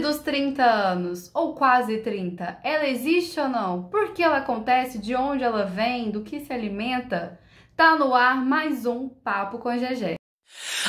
dos 0.00 0.18
30 0.18 0.64
anos, 0.64 1.30
ou 1.34 1.54
quase 1.54 1.98
30, 1.98 2.58
ela 2.64 2.88
existe 2.88 3.38
ou 3.38 3.48
não? 3.48 3.84
Por 3.84 4.12
que 4.12 4.22
ela 4.22 4.38
acontece? 4.38 4.98
De 4.98 5.14
onde 5.14 5.44
ela 5.44 5.64
vem? 5.64 6.10
Do 6.10 6.22
que 6.22 6.40
se 6.40 6.52
alimenta? 6.52 7.38
Tá 7.76 7.96
no 7.96 8.14
ar 8.14 8.36
mais 8.36 8.86
um 8.86 9.08
Papo 9.08 9.58
com 9.58 9.68
a 9.68 9.76
GG. 9.76 10.16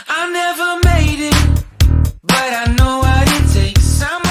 I 0.07 0.31
never 0.31 0.79
made 0.85 1.23
it, 1.23 1.35
but 2.23 2.33
I 2.33 2.73
know 2.79 2.99
what 2.99 3.29
it 3.31 3.53
takes. 3.53 4.01
I'm 4.01 4.21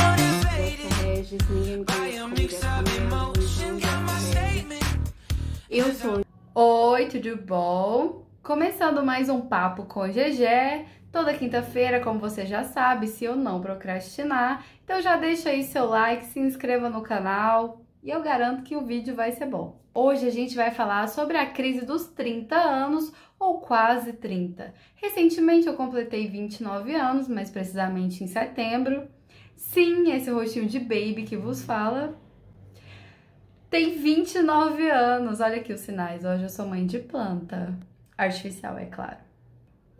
Eu 5.70 5.94
sou. 5.94 6.24
Oi, 6.52 7.06
tudo 7.06 7.36
bom? 7.36 8.26
Começando 8.42 9.04
mais 9.04 9.28
um 9.28 9.42
Papo 9.42 9.84
com 9.84 10.08
GG. 10.08 10.44
Toda 11.12 11.34
quinta-feira, 11.34 11.98
como 11.98 12.20
você 12.20 12.46
já 12.46 12.62
sabe, 12.62 13.08
se 13.08 13.24
eu 13.24 13.34
não 13.34 13.60
procrastinar, 13.60 14.64
então 14.84 15.02
já 15.02 15.16
deixa 15.16 15.48
aí 15.48 15.64
seu 15.64 15.86
like, 15.86 16.24
se 16.24 16.38
inscreva 16.38 16.88
no 16.88 17.02
canal 17.02 17.80
e 18.00 18.10
eu 18.10 18.22
garanto 18.22 18.62
que 18.62 18.76
o 18.76 18.86
vídeo 18.86 19.16
vai 19.16 19.32
ser 19.32 19.46
bom. 19.46 19.80
Hoje 19.92 20.24
a 20.24 20.30
gente 20.30 20.54
vai 20.54 20.70
falar 20.70 21.08
sobre 21.08 21.36
a 21.36 21.50
crise 21.50 21.84
dos 21.84 22.06
30 22.06 22.54
anos 22.54 23.12
ou 23.40 23.60
quase 23.60 24.12
30. 24.12 24.72
Recentemente 24.94 25.66
eu 25.66 25.74
completei 25.74 26.28
29 26.28 26.94
anos, 26.94 27.26
mais 27.26 27.50
precisamente 27.50 28.22
em 28.22 28.28
setembro. 28.28 29.08
Sim, 29.56 30.12
esse 30.12 30.30
rostinho 30.30 30.66
de 30.66 30.78
baby 30.78 31.24
que 31.24 31.36
vos 31.36 31.64
fala 31.64 32.16
tem 33.68 33.98
29 33.98 34.88
anos. 34.88 35.40
Olha 35.40 35.56
aqui 35.56 35.72
os 35.72 35.80
sinais. 35.80 36.24
Hoje 36.24 36.44
eu 36.44 36.48
sou 36.48 36.66
mãe 36.66 36.86
de 36.86 37.00
planta. 37.00 37.76
Artificial, 38.16 38.78
é 38.78 38.86
claro. 38.86 39.29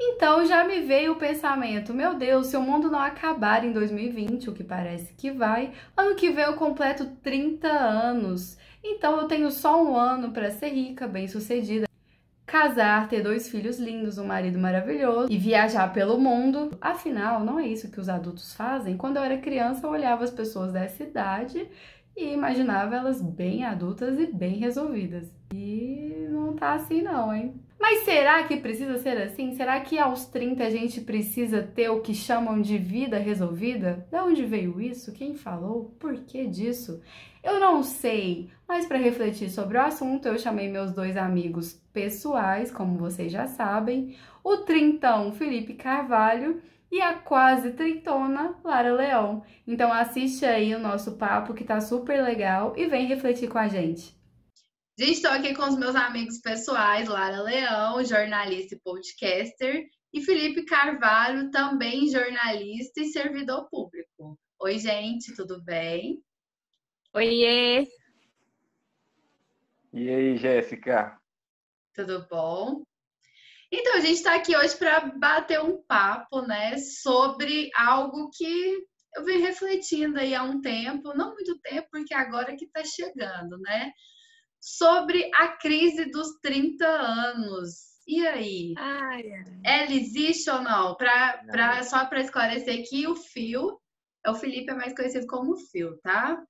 Então 0.03 0.47
já 0.47 0.65
me 0.65 0.81
veio 0.81 1.13
o 1.13 1.17
pensamento: 1.17 1.93
meu 1.93 2.15
Deus, 2.15 2.47
se 2.47 2.57
o 2.57 2.63
mundo 2.63 2.91
não 2.91 2.99
acabar 2.99 3.65
em 3.65 3.73
2020, 3.73 4.49
o 4.49 4.55
que 4.55 4.65
parece 4.65 5.13
que 5.13 5.31
vai, 5.31 5.73
ano 5.95 6.15
que 6.15 6.31
vem 6.31 6.45
eu 6.45 6.55
completo 6.55 7.05
30 7.23 7.69
anos. 7.69 8.57
Então 8.83 9.21
eu 9.21 9.29
tenho 9.29 9.51
só 9.51 9.83
um 9.83 9.95
ano 9.95 10.33
para 10.33 10.51
ser 10.51 10.71
rica, 10.71 11.07
bem-sucedida, 11.07 11.87
casar, 12.47 13.09
ter 13.11 13.23
dois 13.23 13.51
filhos 13.51 13.79
lindos, 13.79 14.17
um 14.17 14.27
marido 14.27 14.59
maravilhoso 14.59 15.31
e 15.31 15.37
viajar 15.37 15.93
pelo 15.93 16.19
mundo. 16.19 16.77
Afinal, 16.81 17.45
não 17.45 17.59
é 17.59 17.67
isso 17.67 17.91
que 17.91 18.01
os 18.01 18.09
adultos 18.09 18.55
fazem. 18.55 18.97
Quando 18.97 19.19
eu 19.19 19.23
era 19.23 19.37
criança, 19.37 19.87
eu 19.87 19.91
olhava 19.91 20.25
as 20.25 20.31
pessoas 20.31 20.73
dessa 20.73 21.03
idade 21.03 21.69
e 22.17 22.33
imaginava 22.33 22.97
elas 22.97 23.21
bem 23.21 23.65
adultas 23.65 24.19
e 24.19 24.27
bem 24.27 24.57
resolvidas. 24.57 25.31
E 25.53 26.27
não 26.31 26.55
tá 26.55 26.73
assim 26.73 27.03
não, 27.03 27.35
hein? 27.35 27.55
Mas 27.81 28.01
será 28.05 28.45
que 28.45 28.59
precisa 28.59 28.99
ser 28.99 29.17
assim? 29.17 29.55
Será 29.55 29.81
que 29.81 29.99
aos 29.99 30.27
30 30.27 30.63
a 30.63 30.69
gente 30.69 31.01
precisa 31.01 31.63
ter 31.63 31.89
o 31.89 32.03
que 32.03 32.13
chamam 32.13 32.61
de 32.61 32.77
vida 32.77 33.17
resolvida? 33.19 34.07
De 34.11 34.19
onde 34.19 34.45
veio 34.45 34.79
isso? 34.79 35.15
Quem 35.15 35.35
falou? 35.35 35.97
Por 35.99 36.15
que 36.25 36.47
disso? 36.47 37.01
Eu 37.43 37.59
não 37.59 37.83
sei, 37.83 38.51
mas 38.69 38.85
para 38.85 38.99
refletir 38.99 39.49
sobre 39.49 39.79
o 39.79 39.81
assunto, 39.81 40.29
eu 40.29 40.39
chamei 40.39 40.69
meus 40.69 40.93
dois 40.93 41.17
amigos 41.17 41.73
pessoais, 41.91 42.71
como 42.71 42.99
vocês 42.99 43.33
já 43.33 43.47
sabem, 43.47 44.15
o 44.45 44.59
trintão 44.59 45.33
Felipe 45.33 45.73
Carvalho 45.73 46.61
e 46.93 47.01
a 47.01 47.15
quase 47.15 47.71
tritona 47.71 48.57
Lara 48.63 48.93
Leão. 48.93 49.43
Então 49.67 49.91
assiste 49.91 50.45
aí 50.45 50.75
o 50.75 50.79
nosso 50.79 51.13
papo 51.13 51.55
que 51.55 51.65
tá 51.65 51.81
super 51.81 52.23
legal 52.23 52.75
e 52.77 52.87
vem 52.87 53.07
refletir 53.07 53.49
com 53.49 53.57
a 53.57 53.69
gente. 53.69 54.20
Gente, 55.01 55.13
estou 55.13 55.31
aqui 55.31 55.55
com 55.55 55.63
os 55.63 55.79
meus 55.79 55.97
amigos 55.97 56.37
pessoais, 56.43 57.09
Lara 57.09 57.41
Leão, 57.41 58.05
jornalista 58.05 58.75
e 58.75 58.81
podcaster, 58.81 59.89
e 60.13 60.21
Felipe 60.21 60.67
Carvalho, 60.67 61.51
também 61.51 62.07
jornalista 62.11 63.01
e 63.01 63.07
servidor 63.07 63.67
público. 63.71 64.39
Oi, 64.61 64.79
gente, 64.79 65.35
tudo 65.35 65.65
bem? 65.65 66.23
Oiê! 67.15 67.89
E 69.95 70.11
aí, 70.11 70.37
Jéssica? 70.37 71.19
Tudo 71.95 72.27
bom? 72.29 72.83
Então, 73.73 73.95
a 73.95 74.01
gente 74.01 74.17
está 74.17 74.35
aqui 74.35 74.55
hoje 74.55 74.77
para 74.77 75.01
bater 75.17 75.63
um 75.63 75.83
papo, 75.83 76.43
né, 76.43 76.77
sobre 76.77 77.71
algo 77.75 78.29
que 78.37 78.87
eu 79.17 79.25
venho 79.25 79.41
refletindo 79.41 80.19
aí 80.19 80.35
há 80.35 80.43
um 80.43 80.61
tempo, 80.61 81.15
não 81.15 81.33
muito 81.33 81.59
tempo, 81.61 81.89
porque 81.91 82.13
agora 82.13 82.55
que 82.55 82.67
está 82.67 82.85
chegando, 82.85 83.59
né? 83.61 83.95
Sobre 84.61 85.31
a 85.35 85.49
crise 85.49 86.05
dos 86.11 86.39
30 86.43 86.87
anos. 86.87 87.91
E 88.07 88.27
aí? 88.27 88.75
Ai, 88.77 89.23
Ela 89.65 89.93
existe 89.93 90.51
ou 90.51 90.61
não? 90.61 90.97
Pra, 90.97 91.43
pra, 91.51 91.83
só 91.85 92.07
para 92.07 92.21
esclarecer 92.21 92.89
que 92.89 93.07
o 93.07 93.15
Fio, 93.15 93.79
o 94.27 94.35
Felipe 94.35 94.71
é 94.71 94.75
mais 94.75 94.95
conhecido 94.95 95.27
como 95.27 95.57
Fio, 95.57 95.99
tá? 96.03 96.43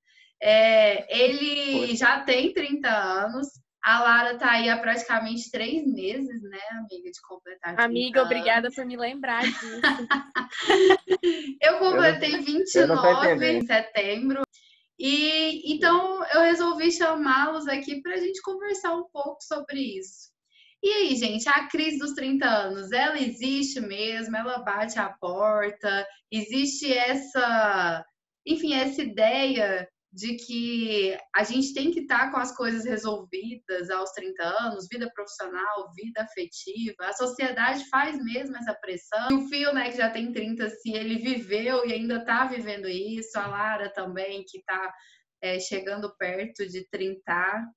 É, 0.43 1.23
ele 1.23 1.95
já 1.95 2.21
tem 2.21 2.53
30 2.53 2.89
anos. 2.89 3.49
A 3.83 4.01
Lara 4.01 4.37
tá 4.37 4.51
aí 4.53 4.69
há 4.69 4.77
praticamente 4.79 5.51
três 5.51 5.87
meses, 5.87 6.43
né, 6.43 6.59
amiga, 6.73 7.11
de 7.11 7.21
completar. 7.23 7.81
Amiga, 7.81 8.23
obrigada 8.23 8.71
por 8.71 8.85
me 8.85 8.97
lembrar 8.97 9.43
disso. 9.43 9.81
eu 11.63 11.79
completei 11.79 12.35
eu 12.35 12.39
não, 12.39 12.45
29 12.45 13.47
em 13.47 13.67
setembro. 13.67 14.43
E 15.03 15.73
então 15.73 16.23
eu 16.27 16.43
resolvi 16.43 16.93
chamá-los 16.93 17.67
aqui 17.67 18.03
para 18.03 18.15
a 18.15 18.19
gente 18.19 18.43
conversar 18.43 18.95
um 18.95 19.09
pouco 19.11 19.43
sobre 19.43 19.81
isso. 19.99 20.29
E 20.83 20.89
aí, 20.91 21.17
gente, 21.17 21.49
a 21.49 21.67
crise 21.69 21.99
dos 21.99 22.13
30 22.13 22.47
anos, 22.47 22.93
ela 22.93 23.19
existe 23.19 23.81
mesmo? 23.81 24.37
Ela 24.37 24.59
bate 24.59 24.99
a 24.99 25.09
porta? 25.09 26.07
Existe 26.31 26.93
essa, 26.93 28.05
enfim, 28.47 28.75
essa 28.75 29.03
ideia 29.03 29.89
de 30.13 30.35
que 30.35 31.17
a 31.35 31.45
gente 31.45 31.73
tem 31.73 31.93
que 31.93 32.01
estar 32.01 32.27
tá 32.27 32.31
com 32.33 32.37
as 32.37 32.55
coisas 32.57 32.85
resolvidas 32.85 33.91
aos 33.91 34.11
30 34.11 34.43
anos, 34.43 34.89
vida 34.91 35.09
profissional, 35.15 35.93
vida 35.95 36.23
afetiva. 36.23 36.97
A 37.05 37.13
sociedade 37.13 37.89
faz 37.89 38.23
mesmo 38.23 38.57
essa 38.57 38.75
pressão. 38.75 39.29
E 39.31 39.35
o 39.35 39.49
Fio, 39.49 39.73
né, 39.73 39.91
que 39.91 39.97
já 39.97 40.11
tem 40.11 40.33
30, 40.33 40.69
se 40.69 40.91
ele 40.93 41.17
viveu 41.17 41.87
e 41.87 41.93
ainda 41.93 42.17
está 42.17 42.45
vivendo 42.45 42.89
isso, 42.89 43.39
a 43.39 43.47
Lara 43.47 43.89
também, 43.89 44.45
que 44.49 44.59
está 44.59 44.93
é, 45.41 45.61
chegando 45.61 46.15
perto 46.17 46.67
de 46.67 46.89
30. 46.91 47.69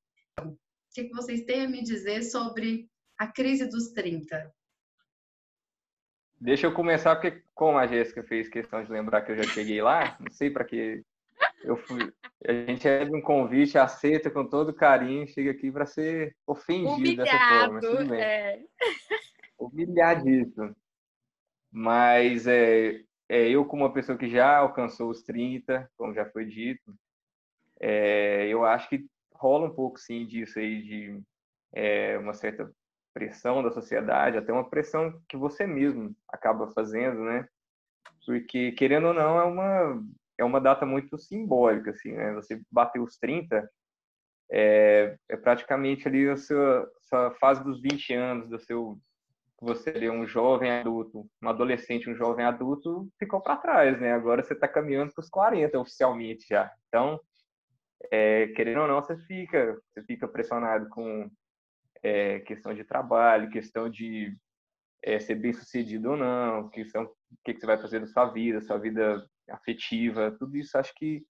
O 0.42 0.58
que, 0.92 1.04
que 1.04 1.14
vocês 1.14 1.46
têm 1.46 1.66
a 1.66 1.70
me 1.70 1.84
dizer 1.84 2.24
sobre 2.24 2.90
a 3.20 3.28
crise 3.28 3.68
dos 3.68 3.92
30? 3.92 4.52
Deixa 6.42 6.66
eu 6.66 6.74
começar, 6.74 7.16
porque 7.16 7.44
como 7.54 7.78
a 7.78 7.86
Jéssica 7.86 8.24
fez 8.24 8.50
questão 8.50 8.84
de 8.84 8.92
lembrar 8.92 9.22
que 9.22 9.32
eu 9.32 9.38
já 9.38 9.44
cheguei 9.44 9.82
lá, 9.82 10.18
não 10.20 10.32
sei 10.32 10.50
para 10.50 10.66
que 10.66 11.04
eu 11.64 11.78
fui, 11.78 12.14
a 12.46 12.52
gente 12.52 12.84
recebe 12.84 13.16
um 13.16 13.22
convite, 13.22 13.78
aceita 13.78 14.30
com 14.30 14.46
todo 14.46 14.74
carinho, 14.74 15.28
chega 15.28 15.52
aqui 15.52 15.72
para 15.72 15.86
ser 15.86 16.36
ofendido 16.46 16.94
Humilhado, 16.94 17.24
dessa 17.24 17.50
forma. 17.50 17.80
Tudo 17.80 18.10
bem. 18.10 18.22
É. 18.22 18.64
Humilhadíssimo. 19.58 20.76
Mas 21.72 22.46
é, 22.46 23.02
é, 23.30 23.50
eu, 23.50 23.66
como 23.66 23.84
uma 23.84 23.94
pessoa 23.94 24.18
que 24.18 24.30
já 24.30 24.58
alcançou 24.58 25.10
os 25.10 25.24
30, 25.24 25.90
como 25.98 26.14
já 26.14 26.26
foi 26.26 26.46
dito, 26.46 26.94
é, 27.80 28.48
eu 28.48 28.66
acho 28.66 28.90
que 28.90 29.06
rola 29.34 29.68
um 29.68 29.74
pouco, 29.74 30.00
sim, 30.00 30.26
disso 30.26 30.60
aí, 30.60 30.84
de 30.84 31.22
é, 31.74 32.18
uma 32.18 32.34
certa 32.34 32.72
pressão 33.14 33.64
da 33.64 33.72
sociedade, 33.72 34.38
até 34.38 34.52
uma 34.52 34.70
pressão 34.70 35.22
que 35.28 35.38
você 35.38 35.66
mesmo 35.66 36.16
acaba 36.28 36.72
fazendo, 36.72 37.24
né? 37.24 37.48
Porque, 38.26 38.72
querendo 38.74 39.08
ou 39.08 39.14
não, 39.14 39.40
é 39.40 39.44
uma 39.44 40.04
é 40.44 40.46
uma 40.46 40.62
data 40.62 40.86
muito 40.86 41.18
simbólica, 41.18 41.92
assim, 41.92 42.12
né? 42.12 42.34
Você 42.34 42.62
bater 42.72 43.00
os 43.00 43.18
30 43.18 43.70
é, 44.52 45.18
é 45.30 45.38
praticamente 45.38 46.08
ali 46.08 46.30
a 46.30 46.38
sua, 46.38 46.90
sua, 47.02 47.32
fase 47.32 47.64
dos 47.64 47.82
20 47.82 48.14
anos, 48.14 48.50
do 48.50 48.60
seu 48.60 49.00
você 49.60 49.92
é 49.92 50.12
um 50.12 50.28
jovem 50.28 50.70
adulto, 50.70 51.26
um 51.42 51.48
adolescente, 51.48 52.10
um 52.10 52.16
jovem 52.16 52.46
adulto, 52.46 53.08
ficou 53.18 53.40
para 53.40 53.56
trás, 53.56 54.00
né? 54.00 54.12
Agora 54.12 54.44
você 54.44 54.54
está 54.54 54.68
caminhando 54.68 55.14
para 55.14 55.22
os 55.22 55.30
40 55.30 55.80
oficialmente 55.80 56.46
já. 56.50 56.70
Então, 56.90 57.18
é, 58.12 58.48
querendo 58.48 58.82
ou 58.82 58.88
não, 58.90 59.02
você 59.02 59.16
fica, 59.20 59.80
você 59.88 60.04
fica 60.04 60.28
pressionado 60.28 60.90
com 60.90 61.32
é, 62.04 62.40
questão 62.42 62.74
de 62.74 62.84
trabalho, 62.84 63.50
questão 63.50 63.90
de 63.90 64.36
é, 65.02 65.18
ser 65.18 65.36
bem 65.36 65.54
sucedido 65.54 66.12
ou 66.12 66.18
não, 66.18 66.70
questão 66.70 67.04
o 67.04 67.38
que, 67.44 67.54
que 67.54 67.62
você 67.62 67.66
vai 67.66 67.78
fazer 67.78 68.02
da 68.02 68.08
sua 68.08 68.26
vida, 68.26 68.62
sua 68.62 68.78
vida 68.78 69.26
afetiva, 69.50 70.36
tudo 70.38 70.58
isso 70.58 70.78
acho 70.78 70.94
que 70.96 71.24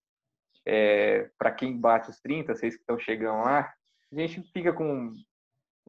é, 0.65 1.29
para 1.37 1.51
quem 1.51 1.77
bate 1.77 2.09
os 2.09 2.19
30, 2.19 2.55
vocês 2.55 2.75
que 2.75 2.81
estão 2.81 2.97
chegando 2.97 3.43
lá, 3.43 3.73
a 4.11 4.15
gente 4.15 4.41
fica 4.51 4.71
com 4.71 5.11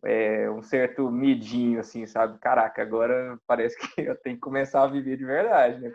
é, 0.04 0.50
um 0.50 0.62
certo 0.62 1.10
medinho, 1.10 1.80
assim, 1.80 2.06
sabe? 2.06 2.38
Caraca, 2.38 2.82
agora 2.82 3.38
parece 3.46 3.76
que 3.78 4.00
eu 4.00 4.16
tenho 4.16 4.36
que 4.36 4.40
começar 4.40 4.82
a 4.82 4.88
viver 4.88 5.16
de 5.16 5.24
verdade, 5.24 5.80
né? 5.80 5.92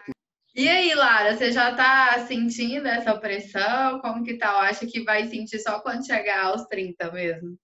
E 0.55 0.67
aí, 0.67 0.93
Lara, 0.95 1.35
você 1.35 1.51
já 1.51 1.75
tá 1.75 2.25
sentindo 2.25 2.87
essa 2.87 3.17
pressão? 3.17 3.99
Como 4.01 4.23
que 4.23 4.37
tá? 4.37 4.51
Eu 4.51 4.59
acho 4.59 4.87
que 4.87 5.03
vai 5.03 5.25
sentir 5.27 5.59
só 5.59 5.79
quando 5.79 6.05
chegar 6.05 6.45
aos 6.45 6.65
30 6.65 7.11
mesmo. 7.11 7.57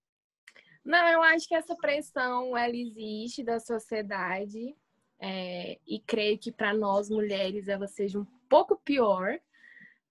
Não, 0.84 1.08
eu 1.08 1.20
acho 1.22 1.48
que 1.48 1.54
essa 1.54 1.74
pressão, 1.74 2.56
ela 2.56 2.76
existe 2.76 3.42
da 3.42 3.58
sociedade. 3.58 4.74
É, 5.18 5.78
e 5.86 5.98
creio 5.98 6.38
que 6.38 6.52
para 6.52 6.74
nós 6.74 7.08
mulheres 7.10 7.68
ela 7.68 7.88
seja 7.88 8.20
um 8.20 8.26
pouco 8.48 8.76
pior, 8.76 9.38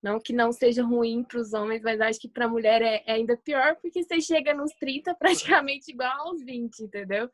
Não 0.01 0.19
que 0.19 0.33
não 0.33 0.51
seja 0.51 0.83
ruim 0.83 1.23
para 1.23 1.39
os 1.39 1.53
homens, 1.53 1.81
mas 1.81 1.99
acho 1.99 2.19
que 2.19 2.29
para 2.29 2.45
a 2.45 2.49
mulher 2.49 2.81
é, 2.81 3.03
é, 3.07 3.13
ainda 3.13 3.37
pior, 3.37 3.75
porque 3.77 4.03
você 4.03 4.21
chega 4.21 4.53
nos 4.53 4.71
30 4.73 5.15
praticamente 5.15 5.91
igual 5.91 6.27
aos 6.27 6.43
20, 6.43 6.79
entendeu? 6.79 7.29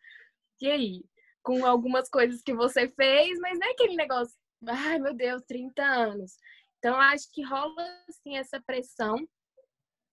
E 0.62 0.70
aí? 0.70 1.04
Com 1.44 1.66
algumas 1.66 2.08
coisas 2.10 2.42
que 2.42 2.54
você 2.54 2.88
fez, 2.88 3.40
mas 3.40 3.58
não 3.60 3.68
é 3.68 3.72
aquele 3.72 3.96
negócio, 3.96 4.36
ai 4.68 5.00
meu 5.00 5.14
Deus, 5.14 5.42
30 5.48 5.84
anos. 5.84 6.38
Então 6.78 6.96
acho 7.00 7.32
que 7.32 7.44
rola 7.44 7.84
assim 8.10 8.38
essa 8.38 8.62
pressão 8.62 9.18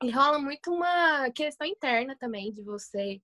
e 0.02 0.11
rola 0.11 0.38
muito 0.38 0.70
uma 0.73 1.31
questão 1.31 1.67
interna 1.67 2.17
também 2.19 2.52
de 2.52 2.62
você 2.62 3.20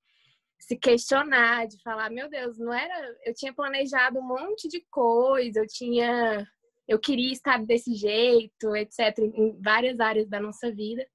se 0.59 0.77
questionar, 0.77 1.67
de 1.67 1.81
falar, 1.83 2.11
meu 2.11 2.29
Deus, 2.29 2.59
não 2.59 2.73
era, 2.73 3.17
eu 3.25 3.35
tinha 3.35 3.53
planejado 3.53 4.19
um 4.19 4.27
monte 4.27 4.67
de 4.69 4.81
coisa, 4.91 5.61
eu 5.61 5.67
tinha 5.67 6.47
eu 6.87 6.99
queria 6.99 7.33
estar 7.33 7.65
desse 7.65 7.95
jeito, 7.95 8.77
etc, 8.77 9.19
em 9.19 9.59
várias 9.61 10.01
áreas 10.01 10.29
da 10.29 10.39
nossa 10.39 10.71
vida, 10.71 11.07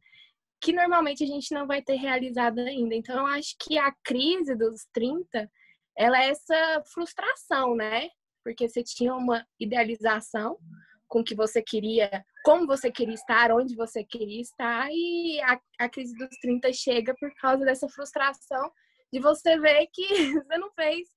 que 0.62 0.74
normalmente 0.74 1.24
a 1.24 1.27
gente 1.27 1.54
não 1.54 1.68
vai 1.68 1.81
ter 1.81 1.95
realizado 1.95 2.60
ainda. 2.60 2.95
Então 2.95 3.18
eu 3.19 3.25
acho 3.27 3.56
que 3.60 3.77
a 3.77 3.94
crise 4.04 4.56
dos 4.56 4.86
30, 4.94 5.50
ela 5.98 6.21
é 6.21 6.30
essa 6.30 6.83
frustração, 6.92 7.75
né? 7.75 8.10
Porque 8.44 8.68
você 8.68 8.83
tinha 8.83 9.13
uma 9.13 9.45
idealização 9.60 10.57
com 11.07 11.24
que 11.24 11.36
você 11.36 11.62
queria, 11.62 12.24
como 12.44 12.68
você 12.68 12.92
queria 12.92 13.16
estar, 13.16 13.51
onde 13.51 13.75
você 13.75 14.04
queria 14.04 14.42
estar, 14.42 14.88
e 14.92 15.42
a, 15.42 15.60
a 15.80 15.89
crise 15.89 16.16
dos 16.16 16.30
30 16.39 16.71
chega 16.71 17.16
por 17.19 17.33
causa 17.36 17.66
dessa 17.66 17.89
frustração 17.89 18.71
de 19.12 19.19
você 19.19 19.60
ver 19.60 19.88
que 19.92 20.07
você 20.33 20.57
não 20.57 20.71
fez 20.71 21.10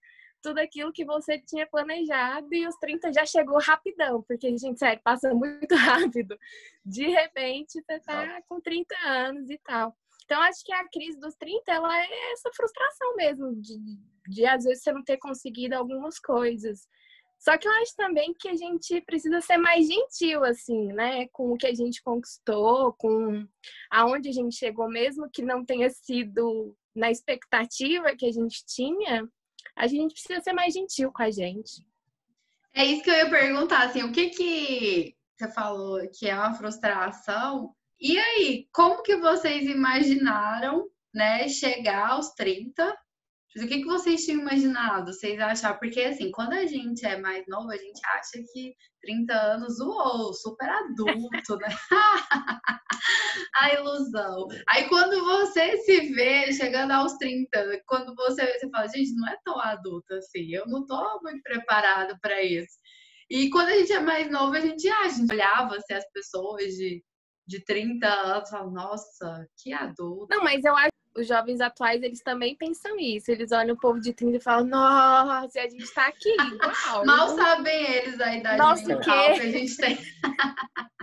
tudo 0.43 0.59
aquilo 0.59 0.93
que 0.93 1.05
você 1.05 1.39
tinha 1.39 1.67
planejado 1.67 2.53
e 2.53 2.67
os 2.67 2.77
30 2.77 3.13
já 3.13 3.25
chegou 3.25 3.59
rapidão, 3.59 4.23
porque, 4.23 4.57
gente, 4.59 4.79
sério, 4.79 5.01
passa 5.03 5.33
muito 5.33 5.75
rápido. 5.77 6.37
De 6.85 7.07
repente, 7.09 7.81
você 7.81 8.01
tá 8.01 8.43
com 8.49 8.61
30 8.61 8.95
anos 9.07 9.49
e 9.49 9.59
tal. 9.59 9.97
Então, 10.25 10.41
acho 10.43 10.65
que 10.65 10.73
a 10.73 10.89
crise 10.89 11.19
dos 11.19 11.35
30, 11.37 11.71
ela 11.71 11.97
é 11.97 12.33
essa 12.33 12.51
frustração 12.55 13.17
mesmo, 13.17 13.55
de, 13.57 13.79
de 14.29 14.47
às 14.47 14.65
vezes 14.65 14.83
você 14.83 14.93
não 14.93 15.03
ter 15.03 15.19
conseguido 15.19 15.75
algumas 15.75 16.19
coisas. 16.19 16.89
Só 17.39 17.59
que 17.59 17.67
eu 17.67 17.73
acho 17.73 17.97
também 17.97 18.33
que 18.39 18.49
a 18.49 18.55
gente 18.55 19.01
precisa 19.01 19.41
ser 19.41 19.57
mais 19.57 19.89
gentil, 19.89 20.45
assim, 20.45 20.93
né? 20.93 21.27
Com 21.33 21.53
o 21.53 21.57
que 21.57 21.67
a 21.67 21.75
gente 21.75 22.01
conquistou, 22.01 22.93
com 22.93 23.47
aonde 23.91 24.29
a 24.29 24.33
gente 24.33 24.55
chegou, 24.55 24.89
mesmo 24.89 25.29
que 25.29 25.43
não 25.43 25.65
tenha 25.65 25.91
sido 25.91 26.77
na 26.95 27.11
expectativa 27.11 28.15
que 28.17 28.27
a 28.27 28.33
gente 28.33 28.65
tinha, 28.65 29.29
a 29.77 29.87
gente 29.87 30.13
precisa 30.13 30.41
ser 30.41 30.53
mais 30.53 30.75
gentil 30.75 31.13
com 31.13 31.23
a 31.23 31.31
gente. 31.31 31.85
É 32.75 32.85
isso 32.85 33.03
que 33.03 33.11
eu 33.11 33.15
ia 33.15 33.31
perguntar, 33.31 33.87
assim, 33.87 34.03
o 34.03 34.13
que 34.13 34.31
que 34.31 35.17
você 35.37 35.53
falou 35.53 36.01
que 36.09 36.29
é 36.29 36.35
uma 36.35 36.55
frustração? 36.55 37.75
E 38.01 38.19
aí, 38.19 38.69
como 38.73 39.03
que 39.03 39.17
vocês 39.17 39.65
imaginaram, 39.69 40.89
né, 41.15 41.49
chegar 41.49 42.11
aos 42.11 42.31
30 42.31 42.97
o 43.57 43.67
que, 43.67 43.81
que 43.81 43.85
vocês 43.85 44.25
tinham 44.25 44.41
imaginado? 44.41 45.13
Vocês 45.13 45.39
acharam? 45.39 45.79
Porque, 45.79 46.01
assim, 46.01 46.31
quando 46.31 46.55
a 46.55 46.65
gente 46.65 47.05
é 47.05 47.19
mais 47.21 47.45
novo, 47.47 47.71
a 47.71 47.77
gente 47.77 48.01
acha 48.07 48.43
que 48.53 48.75
30 49.03 49.35
anos, 49.35 49.79
uou, 49.79 50.33
super 50.33 50.69
adulto, 50.69 51.57
né? 51.57 51.69
a 53.55 53.75
ilusão. 53.75 54.47
Aí, 54.69 54.89
quando 54.89 55.23
você 55.25 55.77
se 55.79 56.13
vê 56.15 56.51
chegando 56.53 56.93
aos 56.93 57.13
30, 57.19 57.83
quando 57.87 58.15
você, 58.15 58.59
você 58.59 58.71
fala, 58.71 58.89
gente, 58.89 59.15
não 59.17 59.29
é 59.29 59.37
tão 59.45 59.61
adulto 59.61 60.15
assim, 60.15 60.55
eu 60.55 60.67
não 60.67 60.87
tô 60.87 61.21
muito 61.23 61.43
preparado 61.43 62.19
para 62.23 62.43
isso. 62.43 62.79
E 63.29 63.51
quando 63.51 63.69
a 63.69 63.79
gente 63.79 63.93
é 63.93 64.01
mais 64.01 64.31
novo, 64.31 64.55
a 64.55 64.61
gente, 64.61 64.89
ah, 64.89 65.05
a 65.05 65.09
gente 65.09 65.31
olhava 65.31 65.77
assim, 65.77 65.95
as 65.95 66.11
pessoas 66.13 66.75
de, 66.75 67.03
de 67.47 67.65
30 67.65 68.07
anos, 68.07 68.51
fala, 68.51 68.71
nossa, 68.71 69.47
que 69.59 69.73
adulto. 69.73 70.29
Não, 70.31 70.43
mas 70.43 70.65
eu 70.65 70.75
acho 70.77 71.02
os 71.17 71.27
jovens 71.27 71.61
atuais, 71.61 72.03
eles 72.03 72.23
também 72.23 72.57
pensam 72.57 72.99
isso. 72.99 73.31
Eles 73.31 73.53
olham 73.53 73.75
o 73.75 73.79
povo 73.79 74.01
de 74.01 74.13
30 74.13 74.37
e 74.37 74.41
falam, 74.41 74.67
nossa, 74.67 75.61
a 75.61 75.69
gente 75.69 75.93
tá 75.93 76.07
aqui 76.07 76.31
igual. 76.31 77.05
Mal 77.05 77.29
sabem 77.37 77.93
eles 77.93 78.21
a 78.21 78.35
idade 78.35 78.59
nossa, 78.59 78.87
mental 78.87 79.35
que... 79.35 79.41
que 79.41 79.47
a 79.47 79.51
gente 79.51 79.77
tem. 79.77 79.99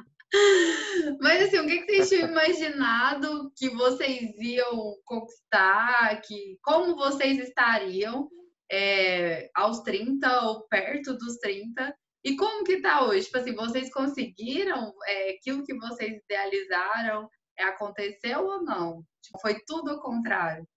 Mas 1.20 1.44
assim, 1.44 1.60
o 1.60 1.66
que, 1.66 1.80
que 1.80 1.86
vocês 1.86 2.10
tinham 2.10 2.30
imaginado 2.30 3.52
que 3.56 3.70
vocês 3.70 4.32
iam 4.40 4.96
conquistar? 5.04 6.22
Que, 6.22 6.58
como 6.62 6.96
vocês 6.96 7.40
estariam 7.40 8.30
é, 8.72 9.50
aos 9.56 9.82
30 9.82 10.42
ou 10.42 10.68
perto 10.68 11.18
dos 11.18 11.38
30? 11.38 11.96
E 12.24 12.36
como 12.36 12.64
que 12.64 12.82
tá 12.82 13.06
hoje? 13.06 13.26
Tipo 13.26 13.38
assim, 13.38 13.56
vocês 13.56 13.92
conseguiram 13.92 14.94
é, 15.08 15.32
aquilo 15.32 15.64
que 15.64 15.76
vocês 15.76 16.22
idealizaram? 16.24 17.28
É, 17.58 17.64
aconteceu 17.64 18.46
ou 18.46 18.64
não? 18.64 19.04
Tipo, 19.22 19.40
foi 19.40 19.56
tudo 19.66 19.94
o 19.94 20.02
contrário. 20.02 20.68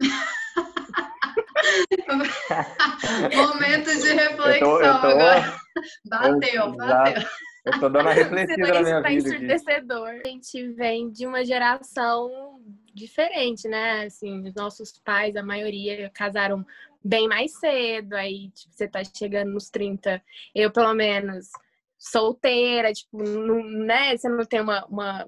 Momento 3.34 3.90
de 3.90 4.12
reflexão 4.12 4.52
eu 4.52 4.60
tô, 4.60 4.80
eu 4.80 5.00
tô, 5.00 5.06
agora. 5.06 5.58
Bateu, 6.04 6.76
bateu. 6.76 7.22
Eu 7.66 7.80
tô 7.80 7.88
dando 7.88 8.08
a 8.08 8.12
refletida 8.12 8.74
na 8.74 8.82
minha 8.82 9.02
tá 9.02 9.08
vida. 9.08 9.28
Ensurdecedor. 9.28 10.20
A 10.24 10.28
gente 10.28 10.68
vem 10.74 11.10
de 11.10 11.26
uma 11.26 11.44
geração 11.44 12.60
diferente, 12.94 13.66
né? 13.66 14.06
Assim, 14.06 14.46
os 14.46 14.54
nossos 14.54 14.92
pais, 14.98 15.34
a 15.34 15.42
maioria, 15.42 16.08
casaram 16.14 16.64
bem 17.02 17.26
mais 17.26 17.58
cedo. 17.58 18.14
Aí, 18.14 18.50
tipo, 18.50 18.72
você 18.72 18.86
tá 18.86 19.02
chegando 19.02 19.50
nos 19.50 19.68
30. 19.68 20.22
Eu, 20.54 20.70
pelo 20.70 20.94
menos, 20.94 21.50
solteira, 21.98 22.92
tipo, 22.92 23.22
não, 23.22 23.62
né? 23.64 24.16
Você 24.16 24.28
não 24.28 24.44
tem 24.44 24.60
uma, 24.60 24.84
uma 24.86 25.26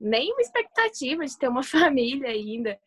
nenhuma 0.00 0.40
expectativa 0.40 1.24
de 1.24 1.38
ter 1.38 1.48
uma 1.48 1.62
família 1.62 2.30
ainda. 2.30 2.78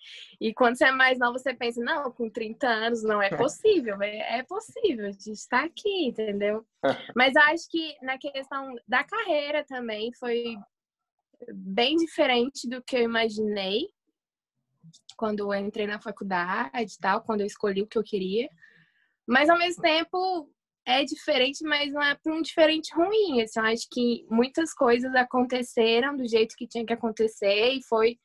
E 0.41 0.53
quando 0.53 0.77
você 0.77 0.85
é 0.85 0.91
mais 0.91 1.19
nova, 1.19 1.37
você 1.37 1.53
pensa, 1.53 1.79
não, 1.81 2.11
com 2.11 2.29
30 2.29 2.67
anos 2.67 3.03
não 3.03 3.21
é 3.21 3.29
possível. 3.29 4.01
É, 4.01 4.39
é 4.39 4.43
possível, 4.43 5.05
a 5.05 5.11
gente 5.11 5.31
está 5.31 5.63
aqui, 5.63 6.07
entendeu? 6.07 6.65
Mas 7.15 7.35
acho 7.35 7.69
que 7.69 7.95
na 8.01 8.17
questão 8.17 8.75
da 8.87 9.03
carreira 9.03 9.63
também 9.63 10.11
foi 10.13 10.57
bem 11.53 11.95
diferente 11.97 12.67
do 12.67 12.81
que 12.81 12.95
eu 12.95 13.01
imaginei 13.01 13.89
quando 15.17 15.39
eu 15.39 15.59
entrei 15.59 15.87
na 15.87 15.99
faculdade 15.99 16.93
e 16.93 16.99
tal, 16.99 17.21
quando 17.21 17.41
eu 17.41 17.47
escolhi 17.47 17.81
o 17.81 17.87
que 17.87 17.97
eu 17.97 18.03
queria. 18.03 18.49
Mas 19.25 19.49
ao 19.49 19.57
mesmo 19.57 19.81
tempo, 19.81 20.49
é 20.85 21.03
diferente, 21.03 21.63
mas 21.63 21.91
não 21.91 22.01
é 22.01 22.15
para 22.15 22.33
um 22.33 22.41
diferente 22.41 22.93
ruim. 22.93 23.41
Assim, 23.41 23.59
eu 23.59 23.65
acho 23.65 23.87
que 23.91 24.25
muitas 24.29 24.73
coisas 24.73 25.13
aconteceram 25.15 26.15
do 26.15 26.27
jeito 26.27 26.55
que 26.55 26.67
tinha 26.67 26.85
que 26.85 26.93
acontecer 26.93 27.73
e 27.73 27.83
foi, 27.83 28.17